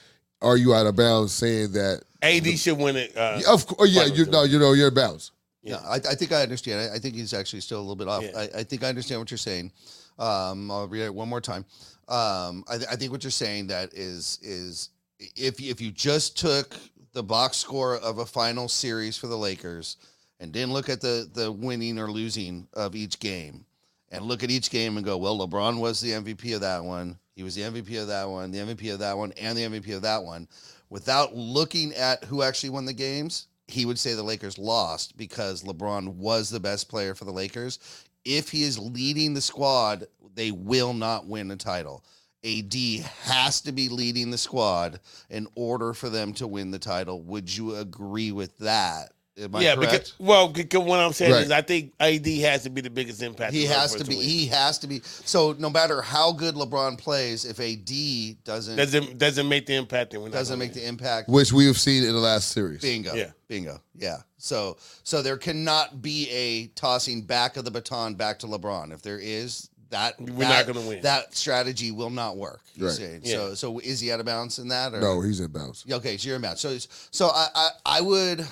[0.42, 2.02] are you out of bounds saying that?
[2.22, 3.16] AD should win it.
[3.16, 5.32] Uh, Of course, yeah, you no, you know, you're in bounds.
[5.62, 6.92] Yeah, I, I think I understand.
[6.92, 8.22] I, I think he's actually still a little bit off.
[8.22, 8.30] Yeah.
[8.36, 9.72] I, I think I understand what you're saying.
[10.18, 11.64] Um, I'll read it one more time.
[12.08, 16.76] Um, I, I think what you're saying that is is if if you just took
[17.12, 19.96] the box score of a final series for the Lakers
[20.40, 23.64] and didn't look at the the winning or losing of each game
[24.10, 27.18] and look at each game and go, well, LeBron was the MVP of that one.
[27.34, 29.94] He was the MVP of that one, the MVP of that one, and the MVP
[29.94, 30.48] of that one.
[30.90, 35.62] Without looking at who actually won the games, he would say the Lakers lost because
[35.62, 37.78] LeBron was the best player for the Lakers.
[38.24, 42.04] If he is leading the squad, they will not win a title.
[42.44, 42.74] AD
[43.22, 47.20] has to be leading the squad in order for them to win the title.
[47.22, 49.12] Would you agree with that?
[49.40, 49.92] Am I yeah, correct?
[49.92, 51.44] because well, because what I'm saying Right.
[51.44, 53.52] is, I think AD has to be the biggest impact.
[53.52, 54.16] he has to be.
[54.16, 54.24] win.
[54.24, 55.00] He has to be.
[55.04, 60.10] So no matter how good LeBron plays, if AD doesn't doesn't doesn't make the impact,
[60.12, 60.82] then doesn't make win.
[60.82, 62.80] the impact, which we have seen in the last series.
[62.82, 63.14] bingo.
[63.14, 63.30] Yeah.
[63.46, 63.80] Bingo.
[63.94, 64.18] Yeah.
[64.38, 68.92] So so there cannot be a tossing back of the baton back to LeBron.
[68.92, 71.02] If there is that, We're that- not gonna win.
[71.02, 72.60] That strategy will not work.
[72.78, 72.92] Right.
[72.92, 73.22] saying.
[73.24, 73.34] Yeah.
[73.34, 74.94] So so is he out of bounds in that?
[74.94, 75.00] Or?
[75.00, 75.84] No, he's in bounds.
[75.90, 76.60] Okay, so you're in bounds.
[76.60, 76.76] So
[77.10, 78.46] so I I, I would.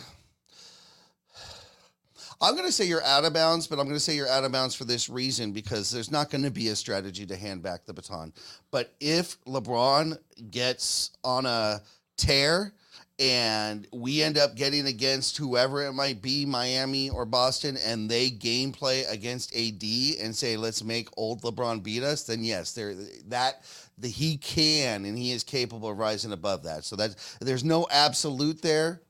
[2.38, 4.44] I'm going to say you're out of bounds, but I'm going to say you're out
[4.44, 7.62] of bounds for this reason because there's not going to be a strategy to hand
[7.62, 8.30] back the baton.
[8.70, 10.18] But if LeBron
[10.50, 11.80] gets on a
[12.18, 12.74] tear
[13.18, 18.30] and we end up getting against whoever it might be, Miami or Boston, and they
[18.30, 19.82] gameplay against AD
[20.20, 22.94] and say, "Let's make old LeBron beat us," then yes, there
[23.28, 23.62] that
[23.96, 26.84] the, he can and he is capable of rising above that.
[26.84, 29.00] So that there's no absolute there.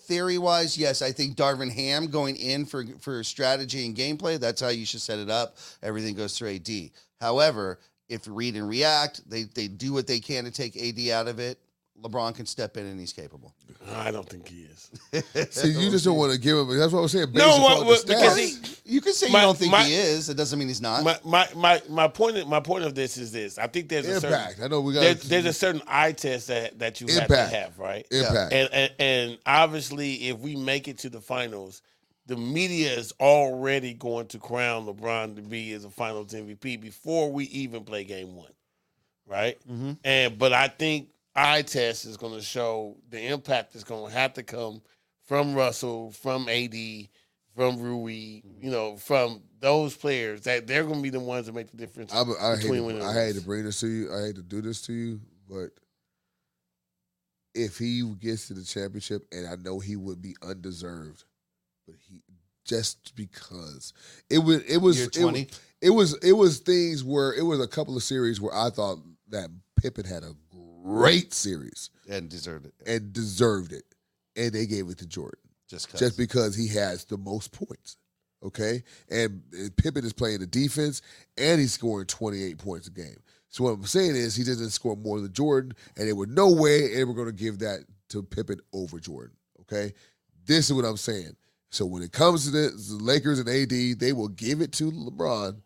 [0.00, 4.38] Theory wise, yes, I think Darvin Ham going in for for strategy and gameplay.
[4.38, 5.58] That's how you should set it up.
[5.82, 6.90] Everything goes through AD.
[7.20, 11.28] However, if read and react, they they do what they can to take AD out
[11.28, 11.58] of it.
[12.04, 13.54] LeBron can step in and he's capable.
[13.90, 14.90] I don't think he is.
[15.50, 16.68] See, you just don't want to give him.
[16.78, 17.32] That's what I was saying.
[17.32, 18.54] No, upon what- the what- because he-
[18.94, 20.28] You can say My- you don't think my- he is.
[20.28, 21.02] It doesn't mean he's not.
[21.02, 23.56] My my my my point my point of this is this.
[23.58, 24.50] I think there's a impact.
[24.56, 27.28] certain I know we got there's, there's a certain eye test that that you have
[27.28, 28.06] to have, right?
[28.10, 28.52] impact.
[28.52, 31.80] And, and and obviously, if we make it to the finals,
[32.26, 37.32] the media is already going to crown LeBron to be as a Finals MVP before
[37.32, 38.52] we even play Game One,
[39.26, 39.56] right?
[39.70, 39.96] Mhm.
[40.04, 44.16] And but I think eye test is going to show the impact that's going to
[44.16, 44.82] have to come
[45.26, 46.74] from Russell, from AD,
[47.54, 48.64] from Rui, mm-hmm.
[48.64, 51.76] you know, from those players that they're going to be the ones that make the
[51.76, 52.14] difference.
[52.14, 54.14] I'm, I, between to, winning I hate to bring this to you.
[54.14, 55.70] I hate to do this to you, but
[57.54, 61.24] if he gets to the championship, and I know he would be undeserved,
[61.86, 62.22] but he
[62.64, 63.92] just because
[64.30, 67.96] it was it was it, it was it was things where it was a couple
[67.96, 70.32] of series where I thought that Pippen had a
[70.84, 72.74] great series and deserved it.
[72.86, 73.84] and deserved it,
[74.36, 76.00] and they gave it to Jordan Just because.
[76.00, 77.96] just because he has the most points.
[78.44, 81.00] Okay, and uh, Pippen is playing the defense,
[81.38, 83.16] and he's scoring 28 points a game.
[83.48, 86.52] So what I'm saying is he doesn't score more than Jordan, and there were no
[86.52, 89.34] way they were going to give that to Pippen over Jordan.
[89.62, 89.94] Okay,
[90.44, 91.36] this is what I'm saying.
[91.70, 92.70] So when it comes to the
[93.00, 95.56] Lakers and AD, they will give it to LeBron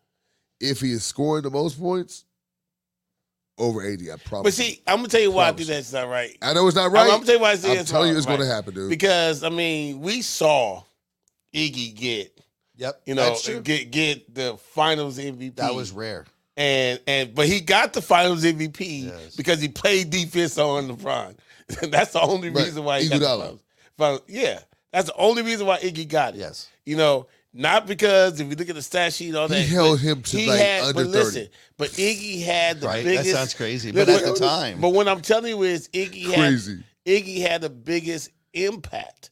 [0.61, 2.25] if he is scoring the most points
[3.59, 4.13] over 80.
[4.13, 4.45] I promise.
[4.45, 5.67] But see, I'm gonna tell you why I Promise.
[5.67, 6.37] think that's not right.
[6.43, 7.03] I know it's not I'm, right.
[7.05, 8.37] I'm gonna tell you why I think I'm it's telling you not it's right.
[8.39, 8.91] going to happen, dude.
[8.91, 10.83] Because I mean, we saw
[11.55, 12.41] Iggy get
[12.77, 13.03] Yep.
[13.07, 15.57] you know get get the Finals MVP.
[15.57, 16.27] that was rare.
[16.57, 19.35] and and but he got the Finals MVP Yes.
[19.37, 21.37] because he played defense on LeBron.
[21.91, 22.65] that's the only Right.
[22.67, 23.39] reason why he got the Iguodala.
[23.41, 23.61] Finals.
[23.97, 24.21] Finals.
[24.29, 24.61] Yeah,
[24.93, 26.39] that's the only reason why Iggy got it.
[26.39, 26.69] Yes.
[26.87, 30.01] You know, not because if you look at the stat sheet, all that He held
[30.01, 31.19] him to, he like, had, under but 30.
[31.19, 33.05] listen, but Iggy had the Right?
[33.05, 33.31] That biggest.
[33.33, 36.35] sounds crazy, Look, but at the time- But what I'm telling you is Iggy had
[36.35, 36.83] Crazy.
[37.07, 39.31] Iggy had the biggest impact,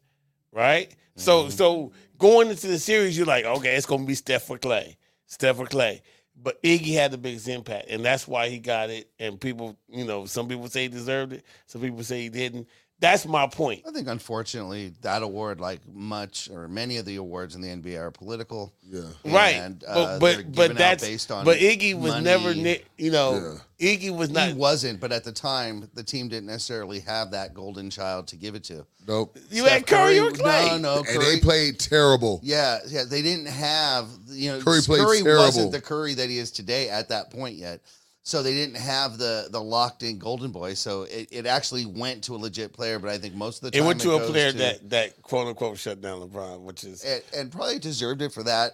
[0.53, 0.89] right?
[0.91, 1.21] Mm-hmm.
[1.21, 4.97] So so going into the series, you're like, okay, it's gonna be Steph or Klay,
[5.27, 6.01] Steph or Klay.
[6.39, 9.11] But Iggy had the biggest impact, and that's why he got it.
[9.19, 12.69] And people, you know, some people say he deserved it, some people say he didn't.
[12.99, 13.83] That's my point.
[13.87, 18.01] I think unfortunately that award, like much or many of the awards in the NBA,
[18.01, 18.73] are political.
[18.89, 19.03] yeah.
[19.25, 22.25] Right, And, but uh, they're but but that's based on but Iggy was money.
[22.25, 24.49] never, you know, Iggy was not.
[24.49, 28.37] he wasn't, but at the time, the team didn't necessarily have that golden child to
[28.37, 28.87] give it to.
[29.07, 29.37] Nope.
[29.51, 30.69] you Steph had Curry, or Curry- Klay.
[30.71, 31.19] No, no, and Curry.
[31.37, 32.41] they played terrible.
[32.43, 35.45] Yeah, yeah, they didn't have you know Curry played Curry terrible.
[35.45, 37.83] wasn't the Curry that he is today at that point yet.
[38.29, 40.75] So they didn't have the the locked in golden boy.
[40.75, 43.71] So it, it actually went to a legit player, but I think most of the
[43.71, 46.83] time It went to a player to- that that quote unquote shut down LeBron, which
[46.83, 48.73] is and, and probably deserved it for that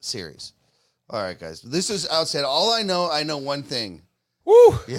[0.00, 0.52] series.
[1.08, 2.44] All right, guys, this is outside.
[2.44, 4.02] All I know, I know one thing.
[4.44, 4.78] woo.
[4.86, 4.98] Yeah,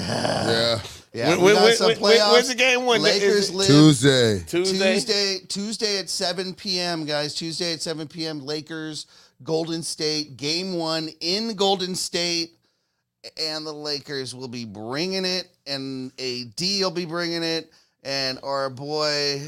[0.50, 0.82] Yeah.
[1.14, 1.30] yeah.
[1.30, 2.32] When- we when- got when- some when- when- playoffs.
[2.34, 2.86] when's the game?
[2.88, 4.40] When- is Lakers it live Tuesday.
[4.48, 4.94] Tuesday.
[4.96, 7.36] Tuesday, Tuesday at 7 p.m., guys.
[7.36, 8.44] Tuesday at 7 p.m.
[8.44, 9.06] Lakers,
[9.44, 12.54] Golden State, game one in Golden State.
[13.40, 17.72] And the Lakers will be bringing it, and AD will be bringing it,
[18.04, 19.42] and our boy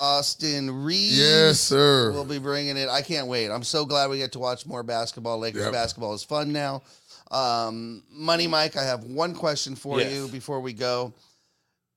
[0.00, 2.10] Austin Reaves Yes, sir.
[2.12, 2.88] will be bringing it.
[2.88, 3.50] I can't wait.
[3.50, 5.38] I'm so glad we get to watch more basketball.
[5.38, 5.72] Lakers Yep.
[5.72, 6.82] basketball is fun now.
[7.30, 10.12] Um, Money Mike, I have one question for Yes.
[10.12, 11.12] you before we go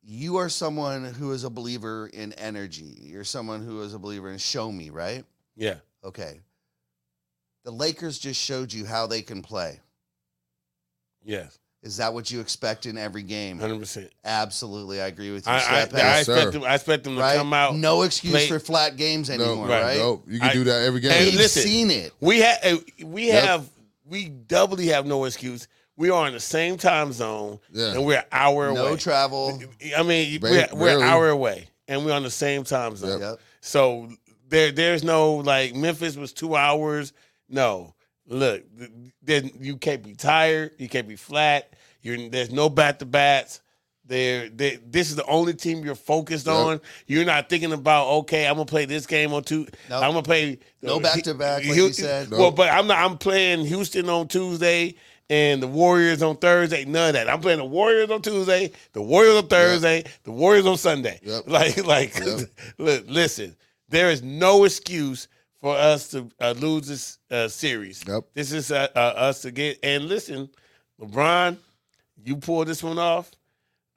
[0.08, 2.96] you are someone who is a believer in energy.
[3.02, 5.26] You're someone who is a believer in show me, right?
[5.56, 5.78] Yeah.
[6.04, 6.42] Okay.
[7.64, 9.80] The Lakers just showed you how they can play.
[11.26, 11.58] Yes.
[11.84, 13.60] Is that what you expect in every game?
[13.60, 14.12] Hundred percent.
[14.24, 15.52] Absolutely, I agree with you.
[15.52, 16.64] I, I, Slap I Pass, expect them.
[16.64, 17.38] I expect them to right?
[17.38, 17.76] come out.
[17.76, 19.98] no excuse play- for flat games anymore, right, right?
[19.98, 20.24] Nope.
[20.28, 21.12] You can I- do that every game.
[21.12, 21.62] Hey, We've listen.
[21.64, 22.12] seen it.
[22.20, 23.44] We have we Yep.
[23.44, 23.70] have
[24.06, 25.68] we doubly have no excuse.
[25.98, 27.94] We are in the same time zone, Yeah.
[27.94, 28.98] and we're an hour No away.
[28.98, 29.60] travel.
[29.96, 33.22] I mean, Ba- we're, we're an hour away, and we're on the same time zone.
[33.22, 33.40] Yep.
[33.62, 34.10] So
[34.50, 37.14] there, there's no like Memphis was two hours.
[37.48, 37.94] No,
[38.28, 38.64] look,
[39.22, 40.72] then you can't be tired.
[40.78, 41.74] You can't be flat.
[42.02, 43.62] You're there's no bat to bats.
[44.08, 46.56] There, there, this is the only team you're focused Yep.
[46.56, 46.82] on.
[47.08, 49.66] You're not thinking about okay, I'm gonna play this game on two.
[49.90, 50.04] Nope.
[50.04, 52.30] I'm gonna play No uh, back-to-back, like you said.
[52.30, 52.56] Well, Nope.
[52.56, 53.00] but I'm not.
[53.00, 54.94] I'm playing Houston on Tuesday
[55.28, 56.86] and the Warriors on Thursday.
[56.86, 57.28] None of that.
[57.28, 61.20] I'm playing the Warriors on Tuesday, the Warriors on Thursday, the Warriors on Sunday.
[61.24, 61.44] Yep.
[61.48, 62.40] Like, like, Yep.
[62.78, 63.56] look, listen.
[63.90, 65.28] There is no excuse
[65.66, 68.04] for us to uh, lose this uh, series.
[68.08, 68.26] Yep.
[68.36, 69.80] This is uh, uh, us to get.
[69.82, 70.48] And listen,
[71.02, 71.58] LeBron,
[72.24, 73.32] you pull this one off.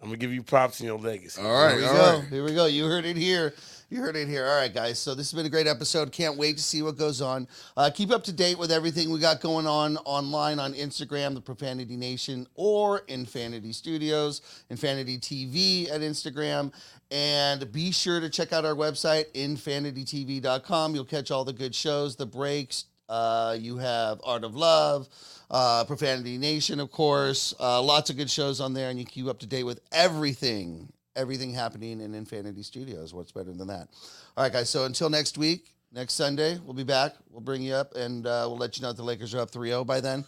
[0.01, 1.43] I'm gonna give you props in your legacy.
[1.43, 1.73] All right.
[1.73, 2.19] Here we All go.
[2.21, 2.29] right.
[2.31, 2.65] Here we go.
[2.65, 3.53] You heard it here.
[3.91, 4.47] You heard it here.
[4.47, 4.99] All right, guys.
[4.99, 6.13] So this has been a great episode.
[6.13, 7.49] Can't wait to see what goes on.
[7.77, 11.41] Uh, keep up to date with everything we got going on online on Instagram, the
[11.41, 14.41] Profanity Nation, or Infinity Studios,
[14.71, 16.73] Infinity TV at Instagram.
[17.11, 20.95] And be sure to check out our website, infinitytv.com.
[20.95, 22.85] You'll catch all the good shows, the breaks.
[23.09, 25.09] Uh, you have Art of Love,
[25.51, 27.55] uh, Profanity Nation, of course.
[27.59, 30.93] Uh, lots of good shows on there, and you keep up to date with everything
[31.19, 33.13] everything happening in Infinity Studios.
[33.13, 33.89] What's better than that?
[34.37, 34.71] All right, guys.
[34.71, 37.15] So until next week, next Sunday, we'll be back.
[37.31, 39.51] We'll bring you up and uh, we'll let you know that the Lakers are up
[39.51, 40.25] 3 0 by then.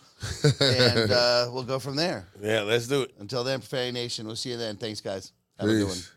[0.60, 2.26] and uh, we'll go from there.
[2.42, 3.14] Yeah, let's do it.
[3.20, 4.76] Until then, Profanity Nation, we'll see you then.
[4.76, 5.32] Thanks, guys.
[5.58, 5.94] Have a good one.
[5.94, 6.12] Peace.